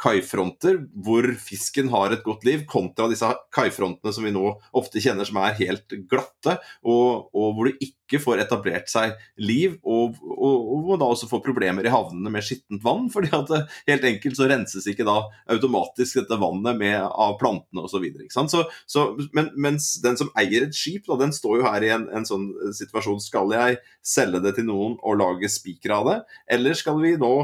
[0.00, 5.28] kaifronter hvor fisken har et godt liv, kontra disse kaifrontene som vi nå ofte kjenner
[5.28, 10.70] som er helt glatte, og, og hvor det ikke får etablert seg liv, og, og,
[10.78, 13.60] og da også får problemer i havnene med skittent vann, fordi at det,
[13.90, 15.18] helt enkelt så renses ikke da
[15.52, 18.08] automatisk dette vannet med, av plantene osv.
[18.32, 21.92] Så, så, men, mens den som eier et skip, da, den står jo her i
[21.94, 23.20] en, en sånn situasjon.
[23.22, 26.18] Skal jeg selge det til noen og lage spiker av det,
[26.56, 27.34] eller skal vi nå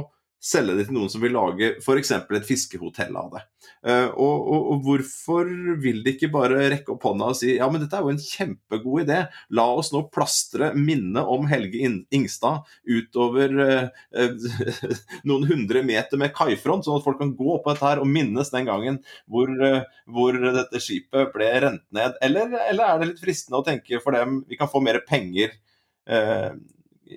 [0.44, 2.10] selge det til noen som vil lage f.eks.
[2.12, 3.42] et fiskehotell av det.
[3.84, 5.48] Uh, og, og, og, hvorfor
[5.80, 8.20] vil de ikke bare rekke opp hånda og si ja, men dette er jo en
[8.20, 9.18] kjempegod idé,
[9.56, 11.80] la oss nå plastre minnet om Helge
[12.14, 14.48] Ingstad utover uh,
[15.28, 18.52] noen hundre meter med kaifront, sånn at folk kan gå på dette her og minnes
[18.52, 19.80] den gangen hvor, uh,
[20.12, 22.20] hvor dette skipet ble rent ned.
[22.24, 25.56] Eller, eller, er det litt fristende å tenke for dem vi kan få mer penger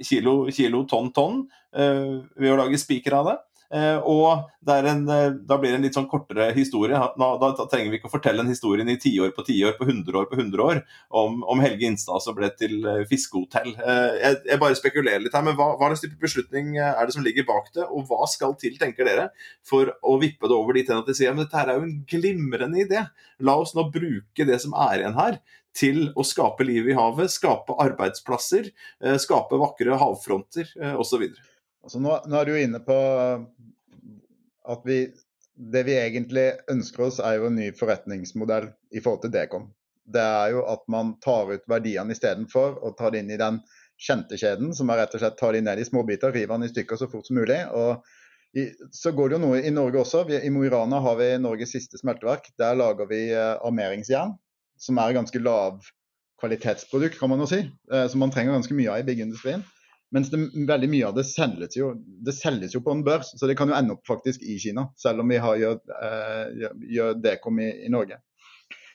[0.04, 1.46] kilo, kilo tonn, tonn
[1.78, 3.38] ved å lage spiker av det.
[3.68, 6.96] Eh, og en, eh, da blir det en litt sånn kortere historie.
[6.96, 10.20] Da, da, trenger vi ikke å fortelle en historie i tiår på tiår på 100
[10.22, 13.74] år på 100 år om, om Helge Instad som ble til fiskehotell.
[13.76, 17.26] jeg, jeg, bare spekulerer litt her, men hva, hva slags type beslutning er det som
[17.26, 17.88] ligger bak det?
[17.92, 19.30] Og hva skal til, tenker dere,
[19.68, 22.00] for å vippe det over dit at de sier at dette her er jo en
[22.08, 23.04] glimrende idé.
[23.44, 25.42] La oss nå bruke det som er igjen her
[25.78, 28.72] til å skape liv i havet, skape arbeidsplasser,
[29.22, 31.28] skape vakre havfronter osv.
[31.86, 32.98] Altså nå, nå, er du inne på
[34.68, 35.08] at vi
[35.58, 39.64] Det vi egentlig ønsker oss, er jo en ny forretningsmodell i forhold til Dekom.
[40.06, 43.58] Det er jo at man tar ut verdiene istedenfor og tar det inn i den
[43.98, 46.72] kjente kjeden, som er rett og slett tar de ned i småbiter, river den i
[46.72, 47.58] stykker så fort som mulig.
[47.74, 48.06] og
[48.54, 50.24] i, så går det jo noe i Norge også.
[50.30, 52.48] Vi, I Mo i Rana har vi Norges siste smelteverk.
[52.58, 54.38] Der lager vi eh, armeringsjern,
[54.82, 55.82] som er ganske lav
[56.42, 57.64] kvalitetsprodukt, kan man jo si.
[57.94, 59.66] Eh, som man trenger ganske mye av i byggeindustrien.
[60.16, 61.92] Mens det, veldig mye av det selges, jo,
[62.24, 64.88] det selges jo på en børs, så det kan jo ende opp faktisk i Kina.
[64.96, 68.22] Selv om vi har, gjør, eh, gjør Dekom i, i, Norge.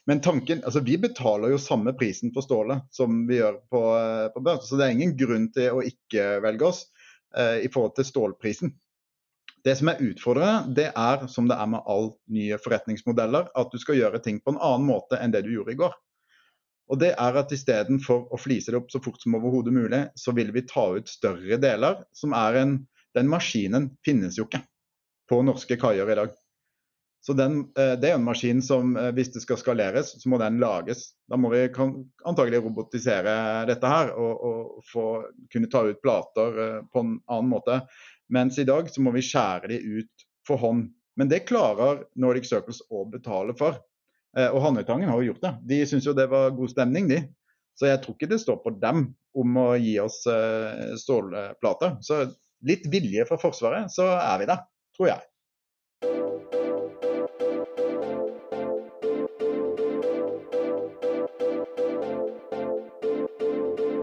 [0.09, 4.29] Men tanken, altså vi betaler jo samme prisen for stålet som vi gjør på, eh,
[4.33, 4.71] på børs.
[4.71, 6.87] Så det er ingen grunn til å ikke velge oss
[7.37, 8.73] eh, i forhold til stålprisen.
[9.63, 13.79] Det som er utfordrende, det er som det er med alle nye forretningsmodeller, at du
[13.79, 15.95] skal gjøre ting på en annen måte enn det du gjorde i går.
[16.91, 20.35] Og det er at Istedenfor å flise det opp så fort som overhodet mulig, så
[20.37, 22.03] vil vi ta ut større deler.
[22.13, 24.65] som er en, Den maskinen finnes jo ikke
[25.29, 26.33] på norske kaier i dag.
[27.23, 30.39] Så den, eh, Det er en maskin som eh, hvis det skal skaleres, så må
[30.39, 31.13] den lages.
[31.31, 31.69] Da må vi
[32.27, 35.05] antagelig robotisere dette her og, og få,
[35.53, 37.79] kunne ta ut plater eh, på en annen måte.
[38.33, 40.87] Mens i dag så må vi skjære de ut for hånd.
[41.21, 43.77] Men det klarer Nordic Circles å betale for.
[44.39, 45.53] Eh, og Hanøytangen har jo gjort det.
[45.69, 47.21] De syns jo det var god stemning, de.
[47.77, 51.99] Så jeg tror ikke det står på dem om å gi oss eh, stålplater.
[52.05, 52.25] Så
[52.65, 54.65] litt vilje fra Forsvaret, så er vi der,
[54.97, 55.29] tror jeg.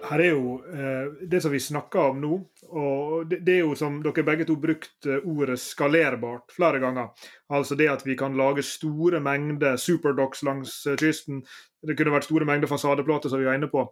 [0.10, 2.38] Her er jo eh, det som vi snakker om nå,
[2.70, 7.10] og det, det, er jo som dere begge to brukt ordet skalerbart flere ganger.
[7.50, 11.44] Altså det at vi kan lage store mengder superdocs langs kysten.
[11.80, 13.86] Det kunne vært store mengder fasadeplater, som vi var inne på.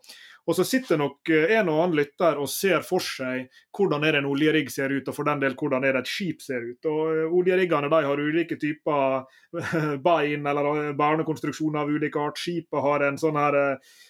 [0.47, 4.15] Og så sitter nok eh, en og annen lytter og ser for seg hvordan er
[4.15, 6.65] det en oljerigg ser ut, og for den del hvordan er det et skip ser
[6.67, 6.88] ut.
[6.91, 9.23] Og eh, Oljeriggene de har ulike typer
[10.08, 12.39] bein eller eh, barnekonstruksjoner av ulike art.
[12.43, 13.60] Skipet har en sånn her,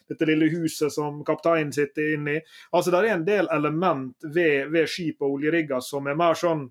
[0.10, 2.38] dette lille huset som kapteinen sitter inni.
[2.74, 6.68] Altså Det er en del element ved, ved skip og oljerigger som er mer sånn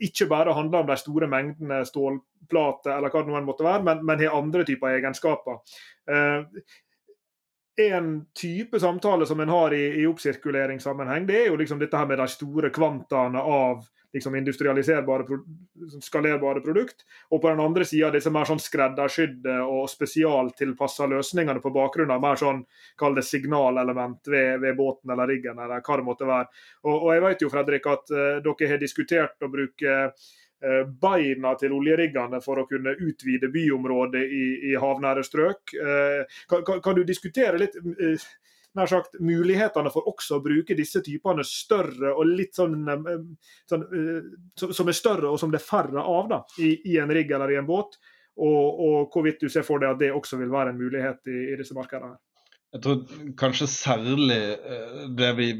[0.00, 1.82] ikke bare handler om de store mengdene
[2.44, 5.60] stålplate eller hva det nå måtte være, men, men har andre typer egenskaper.
[6.10, 6.44] Eh,
[7.76, 12.06] en type samtale som en har i, i oppsirkuleringssammenheng, det er jo liksom dette her
[12.06, 13.82] med de store kvantaene av
[14.14, 15.40] liksom industrialiserbare,
[15.98, 17.02] skalerbare produkt.
[17.34, 22.22] Og på den andre sida disse mer sånn skreddersydde og spesialtilpassa løsningene på bakgrunn av
[22.22, 22.62] mer sånn
[23.00, 26.46] kall det signalelement ved, ved, båten eller riggen, eller hva det måtte være.
[26.86, 30.10] Og, og jeg vet jo, Fredrik, at uh, dere har diskutert å bruke Eh,
[31.00, 35.74] beina til oljeriggene for å kunne utvide byområdet i, i havnære strøk.
[35.74, 38.26] Eh, kan, kan, kan, du diskutere litt eh,
[38.74, 42.82] nær sagt, mulighetene for også å bruke disse typene større og litt sånn,
[43.70, 43.84] sånn
[44.58, 47.54] Som er større og som det er færre av da, i, i en rigg eller
[47.54, 47.98] i en båt?
[48.34, 51.52] Og, og, hvorvidt du ser for deg at det også vil være en mulighet i,
[51.52, 52.16] i disse markedene?
[52.74, 55.52] Jeg tror kanskje særlig eh, det vi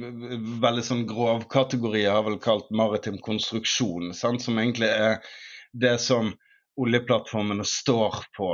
[0.63, 4.43] veldig sånn grovkategorier har vel kalt maritim konstruksjon, sant?
[4.43, 5.21] som egentlig er
[5.79, 6.33] det som
[6.81, 8.49] oljeplattformene står på,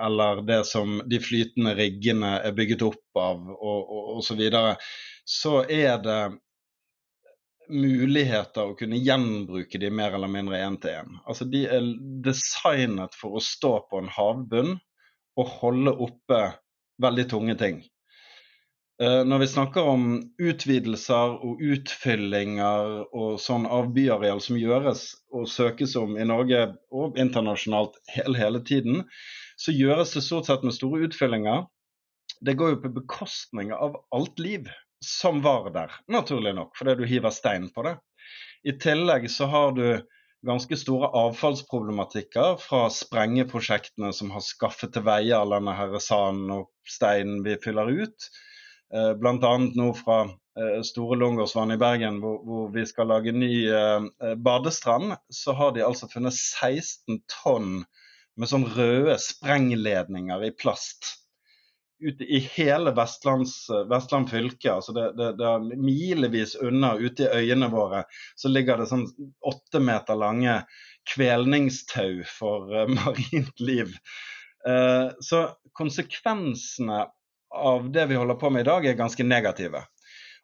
[0.00, 4.30] eller det som de flytende riggene er bygget opp av, og osv.
[4.30, 4.74] Så, videre.
[5.28, 6.20] så er det
[7.68, 11.18] muligheter å kunne gjenbruke de mer eller mindre én til én.
[11.26, 11.90] Altså, de er
[12.24, 14.72] designet for å stå på en havbunn
[15.36, 16.40] og holde oppe
[17.02, 17.82] veldig tunge ting.
[19.02, 20.04] Eh, når vi snakker om
[20.40, 25.02] utvidelser og utfyllinger og sånn av byareal som gjøres
[25.36, 29.02] og søkes om i Norge og internasjonalt hele, hele tiden,
[29.60, 31.66] så gjøres det stort sett med store utfyllinger.
[32.40, 34.72] Det går jo på bekostning av alt liv
[35.04, 37.98] som var der, naturlig nok, fordi du hiver stein på det.
[38.64, 39.86] I tillegg så har du
[40.46, 46.68] ganske store avfallsproblematikker fra sprengeprosjektene som har skaffet til veie all denne herre sanden og
[46.88, 48.28] steinen vi fyller ut.
[48.94, 49.58] Eh, Bl.a.
[49.58, 55.16] nå fra eh, Store Långårdsvann i Bergen, hvor, hvor, vi skal lage ny eh, badestrand,
[55.28, 57.84] så har de altså funnet 16 tonn
[58.36, 61.14] med sånn røde sprengledninger i plast.
[61.96, 67.40] ute i hele Vestlands, Vestland fylke, altså det, det, det, er milevis unna, ute i
[67.40, 68.02] øyene våre,
[68.36, 69.06] så ligger det sånn
[69.40, 70.58] åtte meter lange
[71.08, 72.68] kvelningstau for
[72.98, 73.96] marint liv.
[75.24, 75.40] Så
[75.78, 77.06] konsekvensene
[77.56, 79.84] av det vi holder på med i dag, er ganske negative.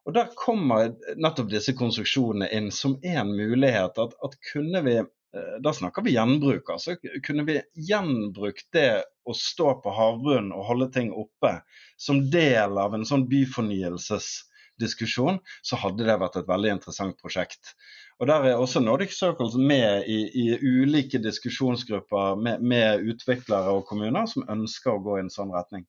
[0.06, 4.00] Og Der kommer nettopp disse konstruksjonene inn som en mulighet.
[4.02, 4.96] At, at kunne vi
[5.36, 6.70] Eh, da snakker vi gjenbruk.
[6.70, 11.62] altså Kunne vi gjenbrukt det å stå på havbunnen og holde ting oppe
[11.96, 17.74] som del av en sånn byfornyelsesdiskusjon, så hadde det vært et veldig interessant prosjekt.
[18.20, 23.86] Og Der er også Nordic Circles med i, i ulike diskusjonsgrupper med, med, utviklere og
[23.88, 25.86] kommuner som ønsker å gå i en sånn retning.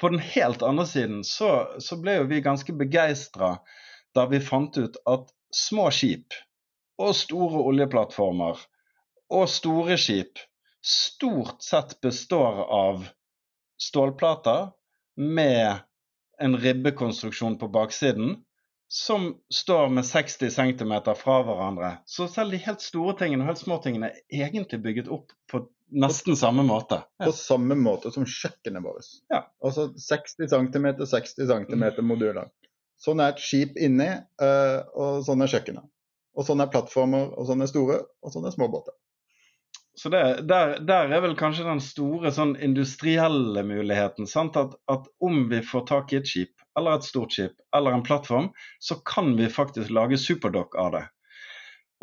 [0.00, 3.56] På den helt andre siden så, så ble jo vi ganske begeistra
[4.14, 6.34] da vi fant ut at små skip
[7.02, 8.60] og store oljeplattformer
[9.34, 10.42] og store skip
[10.84, 13.06] stort sett består av
[13.80, 14.68] stålplater
[15.16, 15.80] med
[16.42, 18.36] en ribbekonstruksjon på baksiden
[18.88, 21.96] som står med 60 cm fra hverandre.
[22.06, 25.64] Så selv de helt store tingene og helt små tingene er egentlig bygget opp på
[25.94, 27.00] nesten samme måte.
[27.18, 27.28] Ja.
[27.28, 29.08] På samme måte som kjøkkenet vårt.
[29.32, 29.44] Ja.
[29.64, 32.50] Altså 60 cm, 60 cm moduler.
[33.00, 34.10] Sånn er et skip inni,
[34.42, 35.86] eh, og sånn er kjøkkenet.
[36.34, 38.94] Og sånn er plattformer, og sånn er store, og sånn er små båter.
[39.94, 44.26] Så det, der, der, er vel kanskje den store sånn industrielle muligheten.
[44.26, 48.02] At, at, om vi får tak i et skip, eller et stort skip, eller en
[48.06, 48.50] plattform,
[48.82, 51.04] så kan vi faktisk lage superdock av det.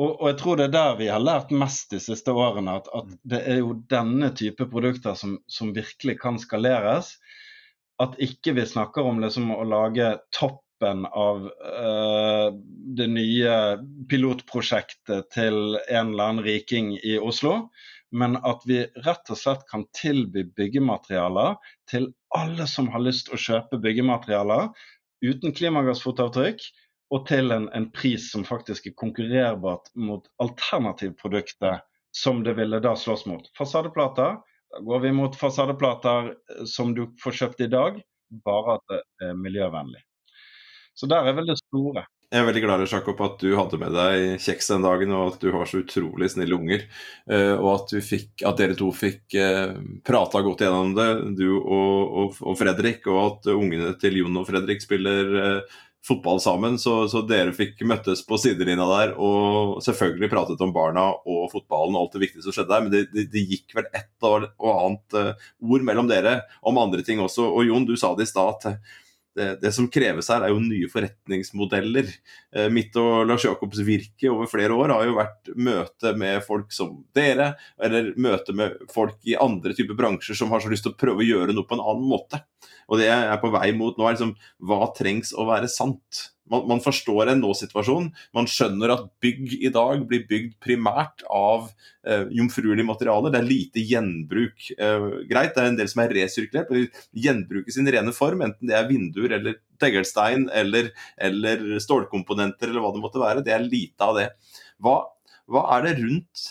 [0.01, 2.79] Og, og, jeg tror det er der vi har lært mest de siste årene.
[2.81, 7.13] At, at det er jo denne type produkter som, som virkelig kan skaleres.
[8.01, 12.49] At ikke vi snakker om liksom å lage toppen av uh,
[12.97, 13.57] det nye
[14.09, 17.67] pilotprosjektet til en eller annen riking i Oslo.
[18.11, 21.59] Men at vi rett og slett kan tilby byggematerialer
[21.91, 24.71] til alle som har lyst å kjøpe byggematerialer
[25.21, 26.63] uten klimagassfotavtrykk,
[27.12, 31.84] og til en, en, pris som faktisk er konkurrerbart mot alternativproduktet
[32.15, 33.52] som det ville da slåss mot.
[33.58, 34.39] Fasadeplater.
[34.71, 36.34] Da går vi mot fasadeplater
[36.67, 38.00] som du får kjøpt i dag,
[38.45, 40.00] bare at det er miljøvennlig.
[40.95, 42.06] Så der er vel det store.
[42.32, 45.41] Jeg er veldig glad Jakob, at du hadde med deg kjeks den dagen, og at
[45.43, 46.86] du har så utrolig snille unger.
[47.28, 49.76] Uh, og at, fikk, at, dere to fikk uh,
[50.08, 53.04] prata godt gjennom det, du og, og, og, Fredrik.
[53.12, 55.36] Og at ungene til Jon og Fredrik spiller
[56.07, 56.79] fotball sammen.
[56.81, 61.97] Så, så, dere fikk møttes på sidelinja der og selvfølgelig pratet om barna og fotballen
[61.97, 62.85] og alt det viktige som skjedde der.
[62.85, 67.21] Men det, det, det gikk vel ett og annet ord mellom dere om andre ting
[67.23, 67.45] også.
[67.49, 68.67] Og Jon, du sa det i stad
[69.36, 72.10] det, som kreves her, er jo nye forretningsmodeller.
[72.56, 76.74] Eh, mitt og Lars Jakobs virke over flere år har jo vært møte med folk
[76.76, 80.96] som dere, eller møte med folk i andre typer bransjer som har så lyst til
[80.96, 82.41] å prøve å gjøre noe på en annen måte.
[82.91, 84.36] Og det jeg er på vei mot nå, er liksom
[84.67, 86.28] hva trengs å være sant?
[86.51, 88.09] Man, man forstår en nå-situasjon.
[88.35, 91.69] Man skjønner at bygg i dag blir bygd primært av
[92.03, 93.33] eh, jomfruelige materialer.
[93.33, 94.69] Det er lite gjenbruk.
[94.75, 96.89] Eh, greit, det er en del som er resirkulert, men
[97.25, 98.43] gjenbrukes i sin rene form.
[98.45, 103.45] Enten det er vinduer eller teglstein eller, eller, stålkomponenter eller hva det måtte være.
[103.45, 104.27] Det er lite av det.
[104.81, 104.99] Hva,
[105.51, 106.49] hva er det rundt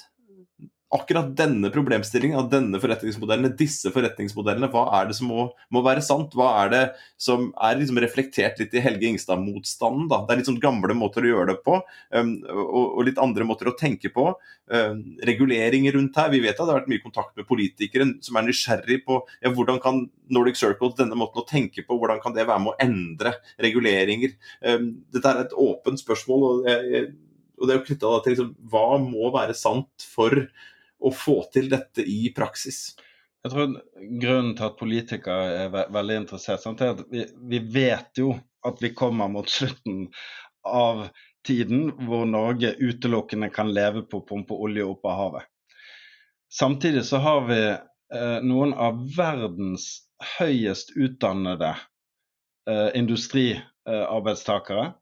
[0.90, 6.02] akkurat denne problemstillingen, av denne forretningsmodellene, disse forretningsmodellene, hva er det som må, må være
[6.02, 6.34] sant?
[6.34, 6.82] Hva er det
[7.20, 10.08] som er liksom reflektert litt i Helge Ingstad-motstanden?
[10.10, 10.24] da?
[10.26, 11.78] Det er litt sånn gamle måter å gjøre det på,
[12.16, 14.32] um, og, og, litt andre måter å tenke på.
[14.70, 16.34] Um, reguleringer rundt her.
[16.34, 19.54] Vi vet at det har vært mye kontakt med politikere som er nysgjerrig på ja,
[19.54, 22.78] hvordan kan Nordic Circle, denne måten å tenke på, hvordan kan det være med å
[22.82, 24.34] endre reguleringer?
[24.66, 26.46] Um, dette er et åpent spørsmål.
[26.50, 27.10] og, jeg,
[27.60, 30.46] og det er jo knytta til liksom, hva må være sant for
[31.00, 32.90] å få til dette i praksis?
[33.40, 33.72] Jeg tror
[34.20, 38.34] Grunnen til at politikere er ve veldig interessert, sant, er at vi, vi, vet jo
[38.66, 40.10] at vi kommer mot slutten
[40.68, 41.06] av
[41.46, 45.48] tiden hvor Norge utelukkende kan leve på å pumpe olje opp av havet.
[46.52, 49.86] Samtidig så har vi eh, noen av verdens
[50.36, 51.72] høyest utdannede
[52.68, 54.99] eh, industriarbeidstakere Eh,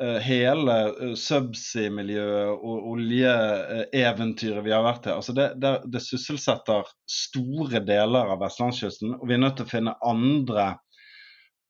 [0.00, 5.14] hele eh, subsea-miljøet og oljeeventyret vi har vært i.
[5.14, 9.72] Altså det, det, det, sysselsetter store deler av vestlandskysten, og vi er nødt til å
[9.74, 10.70] finne andre,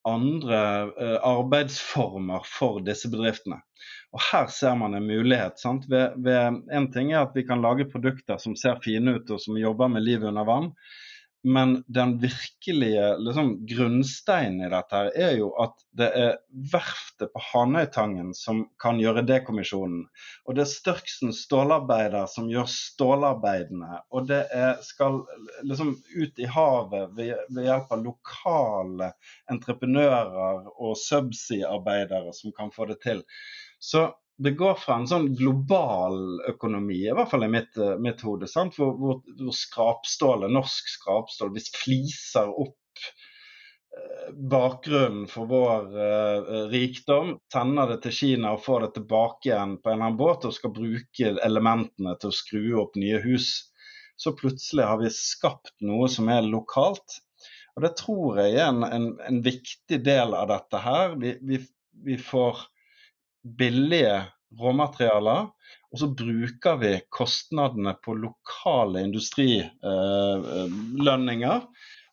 [0.07, 0.61] andre
[0.95, 3.59] uh, arbeidsformer for disse bedriftene.
[4.15, 5.61] Og Her ser man en mulighet.
[5.91, 9.43] Ved, ved, en ting er at vi kan lage produkter som ser fine ut og
[9.43, 10.71] som jobber med livet under vann.
[11.43, 16.35] Men den virkelige liksom, grunnsteinen i dette her er jo at det er
[16.69, 20.03] verftet på Hanøytangen som kan gjøre dekommisjonen.
[20.45, 24.03] Og det er Størksen stålarbeider som gjør stålarbeidene.
[24.13, 25.23] Og det er, skal
[25.65, 29.11] liksom ut i havet ved, ved hjelp av lokale
[29.49, 33.25] entreprenører og subsea-arbeidere som kan få det til.
[33.81, 34.11] Så
[34.43, 38.49] det går fra en sånn global økonomi, i hvert fall i mitt, eh, mitt hode,
[38.49, 47.35] hvor, hvor, hvor skrapstålet, norsk skrapstål, hvis fliser opp eh, bakgrunnen for vår uh, rikdom,
[47.53, 50.55] sender det til Kina og får det tilbake igjen på en eller annen båt og
[50.55, 53.51] skal bruke elementene til å skru opp nye hus,
[54.17, 57.21] så plutselig har vi skapt noe som er lokalt.
[57.75, 61.15] Og det tror jeg er en, en, en viktig del av dette her.
[61.21, 61.61] Vi, vi,
[62.05, 62.65] vi får
[63.43, 64.25] billige
[64.59, 65.47] råmaterialer,
[65.91, 71.55] og så bruker vi kostnadene på lokale industrilønninger.
[71.55, 71.61] Eh,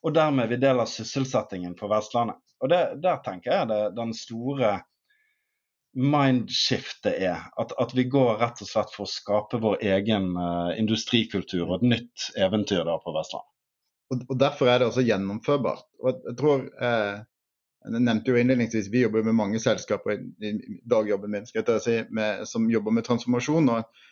[0.03, 2.37] og dermed er vi del av sysselsettingen på Vestlandet.
[2.62, 4.81] Og det, Der tenker jeg det den store
[5.99, 7.39] mindskiftet er.
[7.59, 11.74] At, at, vi går rett og slett for å skape vår egen uh, industrikultur og
[11.79, 13.51] et nytt eventyr da på Vestlandet.
[14.12, 15.87] Og, og Derfor er det også gjennomførbart.
[16.03, 17.16] Og jeg tror eh,
[17.85, 20.53] jeg nevnte jo innledningsvis Vi jobber med mange selskaper i
[20.89, 23.70] dagjobben min skal jeg si, med, som jobber med transformasjon.
[23.74, 24.07] Og,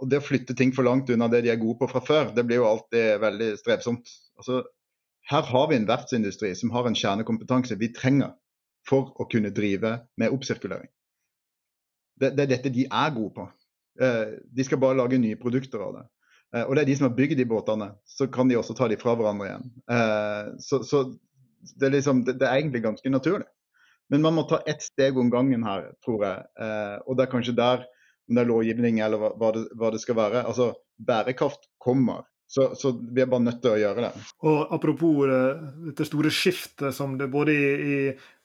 [0.00, 2.32] og, Det å flytte ting for langt unna det de er gode på fra før,
[2.34, 4.10] det blir jo alltid veldig strevsomt.
[4.40, 4.64] Altså,
[5.30, 8.34] her har vi en verftsindustri som har en kjernekompetanse vi trenger
[8.88, 10.90] for å kunne drive med oppsirkulering.
[12.20, 13.46] Det, det er dette de er gode på.
[14.02, 16.04] Eh, de skal bare lage nye produkter av det.
[16.54, 17.88] Eh, og det er de som har bygd de båtene.
[18.04, 19.70] Så kan de også ta de fra hverandre igjen.
[19.90, 21.04] Eh, så, så
[21.72, 23.48] det, er liksom, det, det, er egentlig ganske naturlig.
[24.12, 26.44] Men man må ta ett steg om gangen her, tror jeg.
[26.60, 27.86] Eh, og det er kanskje der,
[28.28, 30.44] om det er lovgivning eller hva, hva, det, hva det, skal være.
[30.44, 32.26] Altså, bærekraft kommer.
[32.46, 34.24] Så, så, vi er bare nødt til å gjøre det.
[34.46, 37.96] Og Apropos eh, dette store skiftet som det både i, i,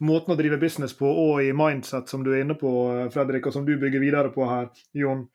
[0.08, 3.50] måten å drive business på og i mindset, som du er inne på, eh, Fredrik,
[3.50, 5.28] og som du bygger videre på her, Jon.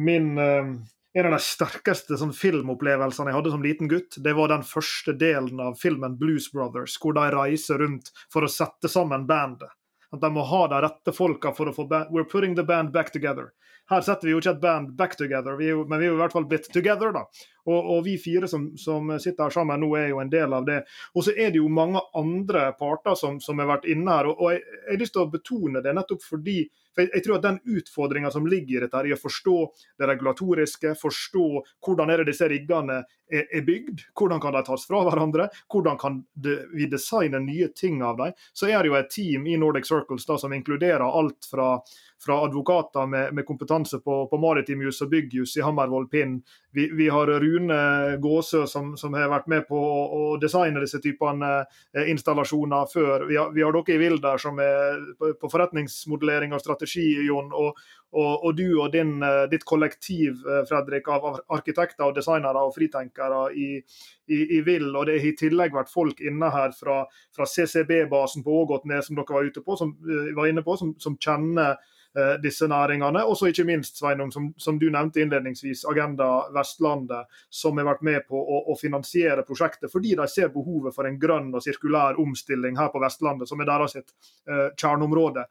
[0.00, 0.72] Min, eh,
[1.12, 5.14] en av de sterkeste sånn, filmopplevelsene jeg hadde som liten gutt, det var den første
[5.18, 9.72] delen av filmen Blues Brothers, hvor de reiser rundt for å sette sammen bandet.
[10.10, 12.10] At de må ha de rette folka for å få band.
[12.10, 13.52] We're putting the band back together.
[13.90, 16.18] Her setter vi jo ikke et band back together, vi jo, men vi er jo
[16.18, 17.24] i hvert fall blitt together, da.
[17.66, 20.66] Og, og vi fire som, som, sitter her sammen nå, er jo en del av
[20.66, 20.80] det.
[21.14, 24.30] Og så er det jo mange andre parter som, som har vært inne her.
[24.30, 26.60] Og, og jeg, jeg har lyst til å betone det nettopp fordi
[27.00, 29.56] for jeg, tror at den utfordringa som ligger i dette, er å forstå
[30.00, 31.46] det regulatoriske, forstå
[31.86, 36.20] hvordan er det disse riggene er, bygd, hvordan kan de tas fra hverandre, hvordan kan
[36.34, 39.88] de, vi designe nye ting av dem, så er det jo et team i Nordic
[39.88, 41.76] Circles da, som inkluderer alt fra
[42.24, 46.40] fra advokater med, med kompetanse på, på maritimjus og byggjus i Hammervoll Pinn.
[46.70, 47.78] Vi, vi, har Rune
[48.20, 53.24] Gåsø som, som, har vært med på å, å designe disse typene eh, installasjoner før.
[53.30, 57.48] Vi har, vi har dere i Vilder som er på forretningsmodellering og strategi, Jon.
[57.56, 57.80] Og,
[58.10, 62.74] og, og du og din, eh, ditt kollektiv eh, Fredrik, av arkitekter og designere og
[62.74, 64.90] fritenkere i, i, i Vill.
[64.94, 67.04] Og det har i tillegg vært folk inne her fra,
[67.36, 69.94] fra CCB-basen på Ågotnes som dere var på, som
[70.36, 71.78] var inne på, som, som kjenner
[72.16, 73.22] Eh, disse næringene.
[73.24, 78.02] Og så ikke minst, Sveinung, som, som, du nevnte innledningsvis, Agenda Vestlandet, som har vært
[78.02, 82.18] med på å, å, finansiere prosjektet fordi de ser behovet for en grønn og sirkulær
[82.18, 84.10] omstilling her på Vestlandet, som er deres sitt,
[84.50, 85.46] uh, kjerneområde.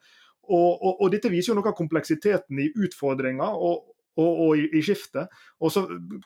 [0.49, 3.49] Og, og, og, Dette viser jo noe av kompleksiteten i utfordringa.
[3.53, 3.87] Og,
[4.19, 5.31] og, i, i, skiftet.
[5.63, 5.85] Og så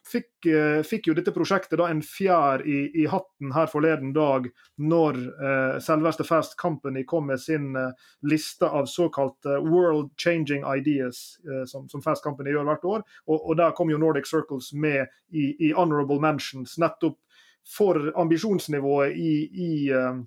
[0.09, 4.47] fikk, eh, fikk, jo dette prosjektet da en fjær i, i hatten her forleden dag
[4.81, 7.91] når eh, selveste Fast Company kom med sin eh,
[8.29, 13.07] liste av såkalte World Changing Ideas, eh, som, som, Fast Company gjør hvert år.
[13.29, 17.19] Og, der kom jo Nordic Circles med i, i honorable mentions, nettopp
[17.63, 20.23] for ambisjonsnivået i, i eh,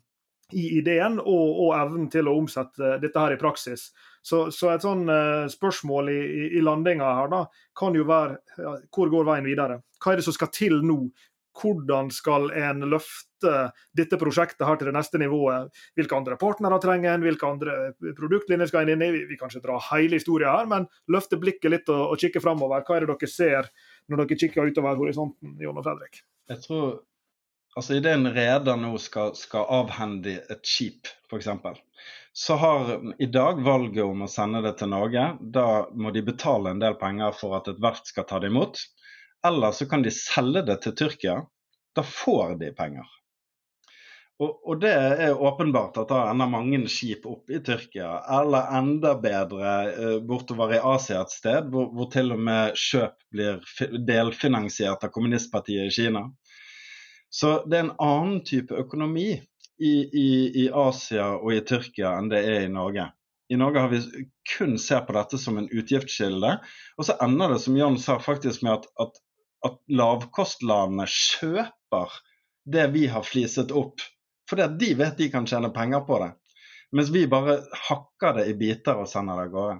[0.55, 3.88] i ideen og, og, evnen til å omsette dette her i praksis.
[4.22, 6.20] Så, så et sånn uh, spørsmål i,
[6.59, 7.44] i, landinga her da,
[7.78, 9.80] kan jo være ja, hvor går veien videre?
[10.03, 11.01] Hva er det som skal til nå?
[11.57, 13.53] Hvordan skal en løfte
[13.97, 15.72] dette prosjektet her til det neste nivået?
[15.97, 17.24] Hvilke andre partnere trenger en?
[17.24, 17.76] Hvilke andre
[18.18, 19.11] produktlinjer skal en inn i?
[19.14, 22.44] Vi, vi kan ikke dra hele historien her, men løfte blikket litt og, og kikke
[22.44, 22.84] framover.
[22.84, 23.70] Hva er det dere ser
[24.07, 26.20] når dere kikker utover horisonten, Jon og Fredrik?
[26.53, 26.99] Jeg tror
[27.77, 31.51] Altså Idet en reder nå skal, skal avhende et skip, f.eks.,
[32.37, 32.91] så har
[33.22, 35.22] i dag valget om å sende det til Norge.
[35.41, 38.81] Da må de betale en del penger for at et verft skal ta det imot.
[39.49, 41.39] Eller så kan de selge det til Tyrkia.
[41.97, 43.09] Da får de penger.
[44.37, 48.11] Og, og, det er åpenbart at da ender mange skip opp i Tyrkia,
[48.41, 53.16] eller enda bedre eh, bortover i Asia et sted, hvor, hvor til og med kjøp
[53.33, 56.27] blir delfinansiert av kommunistpartiet i Kina.
[57.37, 60.28] Så det er en annen type økonomi i, i,
[60.64, 63.11] i Asia og i Tyrkia enn det er i Norge.
[63.53, 64.01] I Norge har vi
[64.57, 66.55] kun ser på dette som en utgiftskilde.
[66.97, 69.20] Og så ender det, som Jan sa, faktisk med at, at,
[69.68, 72.16] at lavkostlandene kjøper
[72.72, 74.03] det vi har fliset opp.
[74.51, 76.32] Fordi at de vet de kan tjene penger på det.
[76.97, 77.61] Mens vi bare
[77.91, 79.78] hakker det i biter og sender det av gårde.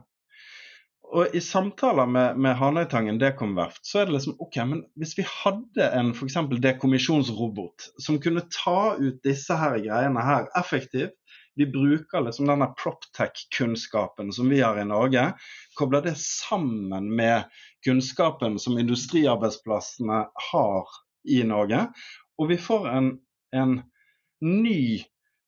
[1.15, 5.25] Og I samtaler med, med Hanøytangen dekomverft, så er det liksom OK, men hvis vi
[5.29, 6.39] hadde en f.eks.
[6.65, 11.15] dekommisjonsrobot som kunne ta ut disse her greiene her effektivt,
[11.57, 15.31] vi bruker liksom denne proptech-kunnskapen som vi har i Norge,
[15.79, 17.47] kobler det sammen med
[17.87, 21.87] kunnskapen som industriarbeidsplassene har i Norge.
[22.37, 23.13] Og vi får en,
[23.57, 23.79] en
[24.45, 25.01] ny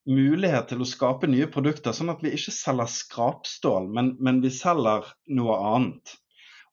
[0.09, 4.53] mulighet til å skape nye produkter, sånn at vi ikke selger skrapstål, men, men vi
[4.55, 5.07] selger
[5.37, 6.15] noe annet.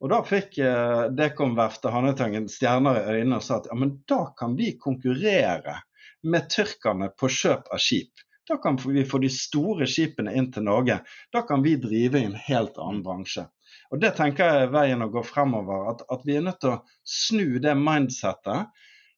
[0.04, 4.26] Og Da fikk eh, Dekomverftet Handetangen stjerner i øynene og sa at ja, men da
[4.38, 5.80] kan vi konkurrere
[6.26, 8.26] med tyrkerne på kjøp av skip.
[8.46, 11.00] Da kan vi få de store skipene inn til Norge.
[11.34, 13.48] Da kan vi drive i en helt annen bransje.
[13.94, 15.90] Og Det tenker jeg er veien å gå fremover.
[15.94, 18.70] At, at vi er nødt til å snu det mindsettet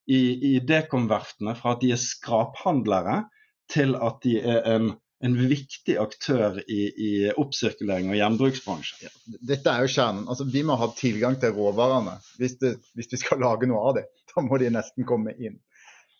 [0.07, 0.22] i,
[0.53, 3.26] i dekomverftene fra at de er skraphandlere,
[3.72, 4.89] til at de er en,
[5.26, 9.13] en viktig aktør i, i oppsirkulering og gjenbruksbransjen.
[9.41, 10.28] Dette er jo kjernen.
[10.30, 13.97] Altså, vi må ha tilgang til råvarene hvis, det, hvis vi skal lage noe av
[14.01, 14.07] det.
[14.38, 15.55] Da må de nesten komme inn.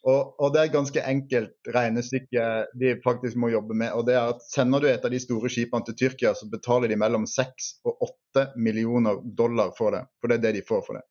[0.08, 2.44] Og, og, Det er et ganske enkelt regnestykke
[2.80, 3.92] de faktisk må jobbe med.
[3.92, 6.90] og det er at Sender du et av de store skipene til Tyrkia, så betaler
[6.90, 10.06] de mellom 6 og 8 millioner dollar for det.
[10.22, 11.04] For det er det de får for det.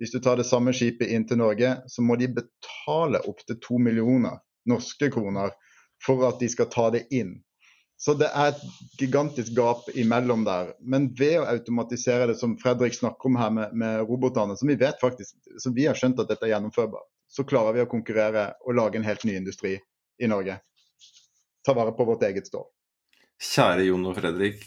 [0.00, 3.78] Hvis du tar det samme skipet inn til Norge, så må de betale opptil 2
[3.86, 5.52] millioner norske kroner
[6.02, 7.36] for at de skal ta det inn.
[8.02, 8.62] Så det er et
[8.98, 10.72] gigantisk gap imellom der.
[10.80, 14.78] Men ved å automatisere det, som Fredrik snakker om her med, med robotene, som vi
[14.80, 18.48] vet faktisk, som vi har skjønt at dette er gjennomførbart, så klarer vi å konkurrere
[18.66, 19.76] og lage en helt ny industri
[20.18, 20.58] i Norge.
[21.62, 22.66] Ta vare på vårt eget stål.
[23.42, 24.66] Kjære Jon og Fredrik.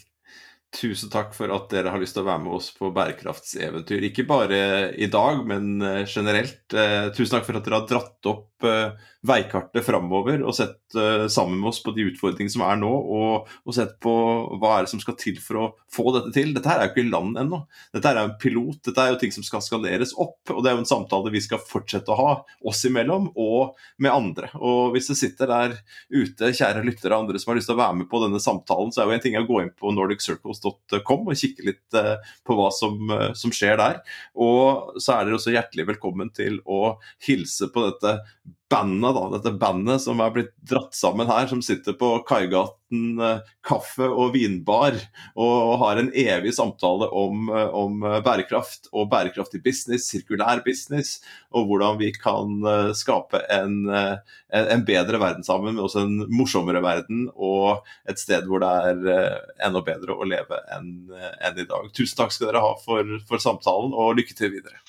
[0.76, 4.08] Tusen takk for at dere har lyst til å være med oss på bærekraftseventyr.
[4.08, 4.58] Ikke bare
[4.98, 6.64] i dag, men eh, generelt.
[6.74, 10.96] Eh, tusen takk for at dere har dratt opp eh, veikartet framover og sett
[11.32, 14.12] sammen med oss på de utfordringene som er nå, og, og, sett på
[14.60, 16.52] hva er det som skal til for å få dette til.
[16.54, 17.62] Dette her er jo ikke land ennå.
[17.94, 18.80] Dette er jo en pilot.
[18.86, 20.38] Dette er jo ting som skal skaleres opp.
[20.52, 22.32] Og det er jo en samtale vi skal fortsette å ha
[22.66, 24.50] oss imellom og med andre.
[24.58, 25.76] Og hvis det sitter der
[26.12, 28.92] ute, kjære lyttere og andre som har lyst til å være med på denne samtalen,
[28.94, 32.16] så er jo en ting å gå inn på nordiccircles.com og kikke litt uh,
[32.46, 34.02] på hva som, uh, som, skjer der.
[34.42, 36.96] Og så er dere også hjertelig velkommen til å
[37.26, 38.18] hilse på dette
[38.70, 43.44] bandet, da, dette bandet som er blitt dratt sammen her, som sitter på Kaigaten eh,
[43.66, 44.96] kaffe- og vinbar
[45.38, 51.20] og har en evig samtale om, eh, om, bærekraft og bærekraftig business, sirkulær business,
[51.54, 56.82] og hvordan vi kan eh, skape en, en bedre verden sammen, men også en morsommere
[56.82, 61.90] verden og et sted hvor det er enda bedre å leve enn enn i dag.
[61.94, 64.82] Tusen takk skal dere ha for, for samtalen, og lykke til videre.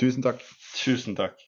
[0.00, 0.42] Tusen takk.
[0.78, 1.47] Tusen takk.